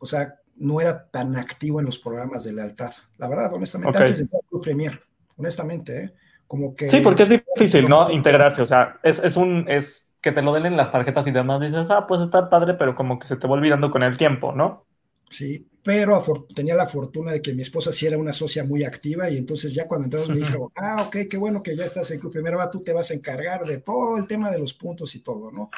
o 0.00 0.06
sea, 0.06 0.40
no 0.56 0.80
era 0.80 1.08
tan 1.10 1.36
activo 1.36 1.80
en 1.80 1.86
los 1.86 1.98
programas 1.98 2.44
de 2.44 2.52
lealtad. 2.52 2.92
La 3.18 3.28
verdad, 3.28 3.52
honestamente, 3.52 3.98
antes 3.98 4.18
de 4.18 4.28
Club 4.48 4.62
Premier, 4.62 5.00
honestamente, 5.36 6.04
¿eh? 6.04 6.14
como 6.46 6.74
que... 6.74 6.88
Sí, 6.88 7.00
porque 7.00 7.24
es 7.24 7.28
difícil, 7.28 7.88
¿no? 7.88 8.10
Integrarse, 8.10 8.62
o 8.62 8.66
sea, 8.66 8.98
es, 9.02 9.18
es 9.18 9.36
un... 9.36 9.66
Es, 9.68 10.10
que 10.24 10.32
te 10.32 10.40
lo 10.40 10.54
den 10.54 10.64
en 10.64 10.76
las 10.78 10.90
tarjetas 10.90 11.26
y 11.26 11.32
demás, 11.32 11.60
dices, 11.60 11.90
ah, 11.90 12.06
pues 12.06 12.22
está 12.22 12.48
padre, 12.48 12.72
pero 12.74 12.94
como 12.94 13.18
que 13.18 13.26
se 13.26 13.36
te 13.36 13.46
va 13.46 13.52
olvidando 13.52 13.90
con 13.90 14.02
el 14.02 14.16
tiempo, 14.16 14.52
¿no? 14.52 14.86
Sí, 15.28 15.68
pero 15.82 16.22
tenía 16.54 16.74
la 16.74 16.86
fortuna 16.86 17.32
de 17.32 17.42
que 17.42 17.52
mi 17.52 17.60
esposa 17.60 17.92
sí 17.92 18.06
era 18.06 18.16
una 18.16 18.32
socia 18.32 18.64
muy 18.64 18.84
activa 18.84 19.28
y 19.28 19.36
entonces 19.36 19.74
ya 19.74 19.86
cuando 19.86 20.06
entramos 20.06 20.30
me 20.30 20.36
dijo, 20.36 20.72
ah, 20.76 21.02
ok, 21.06 21.16
qué 21.28 21.36
bueno 21.36 21.62
que 21.62 21.76
ya 21.76 21.84
estás 21.84 22.10
en 22.10 22.20
Club 22.20 22.32
Primero, 22.32 22.58
tú 22.70 22.82
te 22.82 22.94
vas 22.94 23.10
a 23.10 23.14
encargar 23.14 23.66
de 23.66 23.78
todo 23.78 24.16
el 24.16 24.26
tema 24.26 24.50
de 24.50 24.58
los 24.58 24.72
puntos 24.72 25.14
y 25.14 25.20
todo, 25.20 25.52
¿no? 25.52 25.70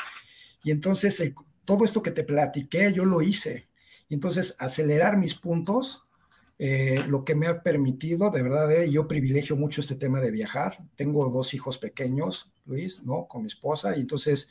Y 0.66 0.72
entonces 0.72 1.22
todo 1.64 1.84
esto 1.84 2.02
que 2.02 2.10
te 2.10 2.24
platiqué, 2.24 2.92
yo 2.92 3.04
lo 3.04 3.22
hice. 3.22 3.68
Y 4.08 4.14
entonces 4.14 4.56
acelerar 4.58 5.16
mis 5.16 5.36
puntos 5.36 6.02
eh, 6.58 7.04
lo 7.06 7.24
que 7.24 7.36
me 7.36 7.46
ha 7.46 7.62
permitido, 7.62 8.30
de 8.30 8.42
verdad, 8.42 8.72
eh, 8.72 8.90
yo 8.90 9.06
privilegio 9.06 9.54
mucho 9.54 9.80
este 9.80 9.94
tema 9.94 10.20
de 10.20 10.32
viajar. 10.32 10.84
Tengo 10.96 11.30
dos 11.30 11.54
hijos 11.54 11.78
pequeños, 11.78 12.50
Luis, 12.64 13.04
¿no? 13.04 13.28
Con 13.28 13.42
mi 13.42 13.46
esposa, 13.46 13.96
y 13.96 14.00
entonces 14.00 14.48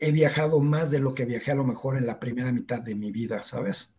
he 0.00 0.10
viajado 0.10 0.58
más 0.58 0.90
de 0.90 0.98
lo 0.98 1.14
que 1.14 1.26
viajé 1.26 1.52
a 1.52 1.56
lo 1.56 1.64
mejor 1.64 1.96
en 1.96 2.04
la 2.04 2.18
primera 2.18 2.50
mitad 2.50 2.80
de 2.80 2.96
mi 2.96 3.12
vida, 3.12 3.46
¿sabes? 3.46 3.92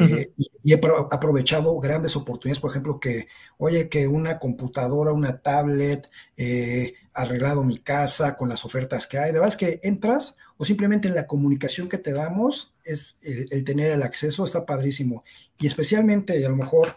Eh, 0.00 0.32
y, 0.38 0.72
he 0.72 0.80
aprovechado 1.10 1.78
grandes 1.80 2.16
oportunidades, 2.16 2.60
por 2.60 2.70
ejemplo, 2.70 2.98
que, 2.98 3.28
oye, 3.58 3.90
que 3.90 4.08
una 4.08 4.38
computadora, 4.38 5.12
una 5.12 5.42
tablet, 5.42 6.08
eh, 6.38 6.94
arreglado 7.14 7.62
mi 7.62 7.78
casa 7.78 8.36
con 8.36 8.48
las 8.48 8.64
ofertas 8.64 9.06
que 9.06 9.18
hay. 9.18 9.26
De 9.26 9.38
verdad 9.38 9.48
es 9.48 9.56
que 9.56 9.80
entras 9.82 10.36
o 10.56 10.64
simplemente 10.64 11.08
en 11.08 11.14
la 11.14 11.26
comunicación 11.26 11.88
que 11.88 11.98
te 11.98 12.12
damos, 12.12 12.74
es 12.84 13.16
el, 13.22 13.64
tener 13.64 13.92
el 13.92 14.02
acceso, 14.02 14.44
está 14.44 14.66
padrísimo. 14.66 15.24
Y 15.58 15.66
especialmente, 15.66 16.38
y 16.38 16.44
a 16.44 16.48
lo 16.48 16.56
mejor 16.56 16.96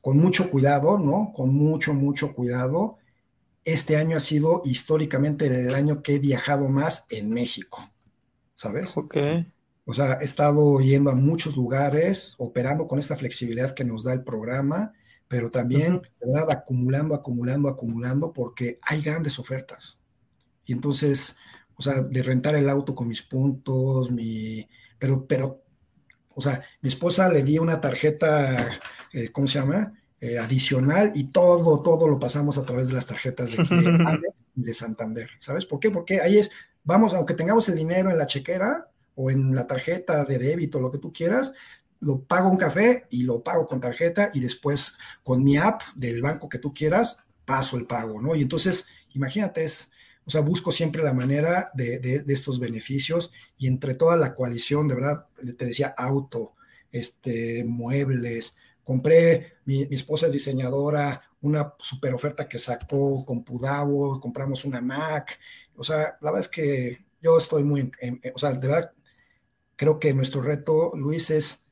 con 0.00 0.18
mucho 0.18 0.50
cuidado, 0.50 0.98
¿no? 0.98 1.32
Con 1.34 1.54
mucho, 1.54 1.92
mucho 1.94 2.34
cuidado. 2.34 2.98
Este 3.64 3.96
año 3.96 4.16
ha 4.16 4.20
sido 4.20 4.62
históricamente 4.64 5.46
el 5.46 5.74
año 5.74 6.02
que 6.02 6.14
he 6.14 6.18
viajado 6.18 6.68
más 6.68 7.04
en 7.10 7.30
México, 7.30 7.90
¿sabes? 8.54 8.96
Ok. 8.96 9.16
O 9.84 9.94
sea, 9.94 10.18
he 10.20 10.24
estado 10.24 10.80
yendo 10.80 11.10
a 11.10 11.14
muchos 11.14 11.56
lugares, 11.56 12.34
operando 12.38 12.86
con 12.86 12.98
esta 12.98 13.16
flexibilidad 13.16 13.72
que 13.72 13.84
nos 13.84 14.04
da 14.04 14.12
el 14.12 14.22
programa, 14.22 14.92
pero 15.28 15.50
también, 15.50 16.00
verdad, 16.20 16.50
acumulando, 16.50 17.14
acumulando, 17.14 17.68
acumulando, 17.68 18.32
porque 18.32 18.78
hay 18.82 19.02
grandes 19.02 19.38
ofertas. 19.38 20.00
Y 20.64 20.72
entonces, 20.72 21.36
o 21.76 21.82
sea, 21.82 22.00
de 22.00 22.22
rentar 22.22 22.56
el 22.56 22.68
auto 22.68 22.94
con 22.94 23.08
mis 23.08 23.22
puntos, 23.22 24.10
mi, 24.10 24.66
pero, 24.98 25.26
pero, 25.26 25.62
o 26.34 26.40
sea, 26.40 26.62
mi 26.80 26.88
esposa 26.88 27.28
le 27.30 27.42
di 27.42 27.58
una 27.58 27.80
tarjeta, 27.80 28.68
eh, 29.12 29.28
¿cómo 29.30 29.46
se 29.46 29.58
llama? 29.58 29.92
Eh, 30.20 30.38
adicional 30.38 31.12
y 31.14 31.24
todo, 31.24 31.80
todo 31.82 32.08
lo 32.08 32.18
pasamos 32.18 32.58
a 32.58 32.64
través 32.64 32.88
de 32.88 32.94
las 32.94 33.06
tarjetas 33.06 33.50
de, 33.50 33.62
de, 33.62 34.20
de 34.54 34.74
Santander, 34.74 35.30
¿sabes? 35.38 35.66
¿Por 35.66 35.78
qué? 35.78 35.90
Porque 35.90 36.20
ahí 36.20 36.38
es, 36.38 36.50
vamos, 36.84 37.12
aunque 37.14 37.34
tengamos 37.34 37.68
el 37.68 37.76
dinero 37.76 38.10
en 38.10 38.18
la 38.18 38.26
chequera, 38.26 38.88
o 39.20 39.32
en 39.32 39.52
la 39.52 39.66
tarjeta 39.66 40.24
de 40.24 40.38
débito, 40.38 40.78
lo 40.78 40.92
que 40.92 40.98
tú 40.98 41.12
quieras, 41.12 41.52
lo 42.00 42.20
pago 42.22 42.48
un 42.48 42.56
café 42.56 43.06
y 43.10 43.22
lo 43.22 43.42
pago 43.42 43.66
con 43.66 43.80
tarjeta 43.80 44.30
y 44.32 44.40
después 44.40 44.94
con 45.22 45.42
mi 45.42 45.56
app 45.56 45.82
del 45.94 46.22
banco 46.22 46.48
que 46.48 46.58
tú 46.58 46.72
quieras, 46.72 47.18
paso 47.44 47.76
el 47.76 47.86
pago, 47.86 48.20
¿no? 48.20 48.34
Y 48.34 48.42
entonces, 48.42 48.86
imagínate, 49.14 49.64
es, 49.64 49.90
o 50.24 50.30
sea, 50.30 50.42
busco 50.42 50.70
siempre 50.70 51.02
la 51.02 51.14
manera 51.14 51.70
de, 51.74 52.22
estos 52.28 52.60
beneficios 52.60 53.32
y 53.56 53.66
entre 53.66 53.94
toda 53.94 54.16
la 54.16 54.34
coalición, 54.34 54.86
de 54.86 54.94
verdad, 54.94 55.26
te 55.56 55.66
decía 55.66 55.94
auto, 55.96 56.54
este, 56.92 57.64
muebles, 57.64 58.54
compré, 58.84 59.54
mi, 59.64 59.82
esposa 59.90 60.26
es 60.26 60.32
diseñadora, 60.32 61.22
una 61.40 61.74
super 61.78 62.14
oferta 62.14 62.48
que 62.48 62.58
sacó 62.58 63.24
con 63.24 63.44
Pudavo, 63.44 64.20
compramos 64.20 64.64
una 64.64 64.80
Mac, 64.80 65.38
o 65.76 65.84
sea, 65.84 66.18
la 66.20 66.30
verdad 66.30 66.40
es 66.40 66.48
que 66.48 67.04
yo 67.22 67.38
estoy 67.38 67.62
muy, 67.62 67.90
o 68.34 68.38
sea, 68.38 68.52
de 68.52 68.66
verdad, 68.66 68.92
creo 69.76 69.98
que 69.98 70.12
nuestro 70.12 70.42
reto, 70.42 70.92
Luis, 70.94 71.30
es 71.30 71.67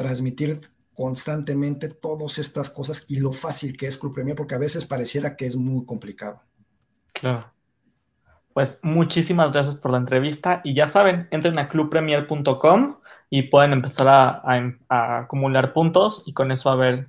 transmitir 0.00 0.60
constantemente 0.94 1.88
todas 1.88 2.38
estas 2.38 2.70
cosas 2.70 3.04
y 3.08 3.20
lo 3.20 3.32
fácil 3.32 3.76
que 3.76 3.86
es 3.86 3.98
Club 3.98 4.14
Premier, 4.14 4.34
porque 4.34 4.54
a 4.54 4.58
veces 4.58 4.86
pareciera 4.86 5.36
que 5.36 5.44
es 5.44 5.56
muy 5.56 5.84
complicado. 5.84 6.40
Claro. 7.12 7.52
Pues 8.54 8.78
muchísimas 8.82 9.52
gracias 9.52 9.76
por 9.76 9.90
la 9.90 9.98
entrevista 9.98 10.62
y 10.64 10.72
ya 10.72 10.86
saben, 10.86 11.28
entren 11.30 11.58
a 11.58 11.68
clubpremier.com 11.68 12.96
y 13.28 13.42
pueden 13.42 13.74
empezar 13.74 14.08
a, 14.08 15.18
acumular 15.18 15.74
puntos 15.74 16.22
y 16.24 16.32
con 16.32 16.50
eso 16.50 16.70
a 16.70 16.76
ver 16.76 17.08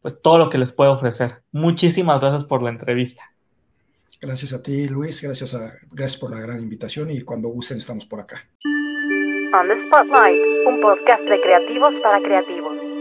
pues 0.00 0.20
todo 0.20 0.38
lo 0.38 0.50
que 0.50 0.58
les 0.58 0.72
puedo 0.72 0.90
ofrecer. 0.90 1.42
Muchísimas 1.52 2.20
gracias 2.20 2.44
por 2.44 2.60
la 2.60 2.70
entrevista. 2.70 3.22
Gracias 4.20 4.52
a 4.52 4.60
ti, 4.60 4.88
Luis, 4.88 5.22
gracias, 5.22 5.54
a, 5.54 5.74
gracias 5.92 6.20
por 6.20 6.32
la 6.32 6.40
gran 6.40 6.58
invitación 6.58 7.08
y 7.12 7.20
cuando 7.22 7.48
gusten 7.50 7.78
estamos 7.78 8.04
por 8.04 8.18
acá. 8.18 8.44
On 9.54 9.68
the 9.68 9.76
Spotlight, 9.84 10.40
un 10.66 10.80
podcast 10.80 11.24
de 11.24 11.38
creativos 11.38 11.94
para 12.02 12.20
creativos. 12.20 12.91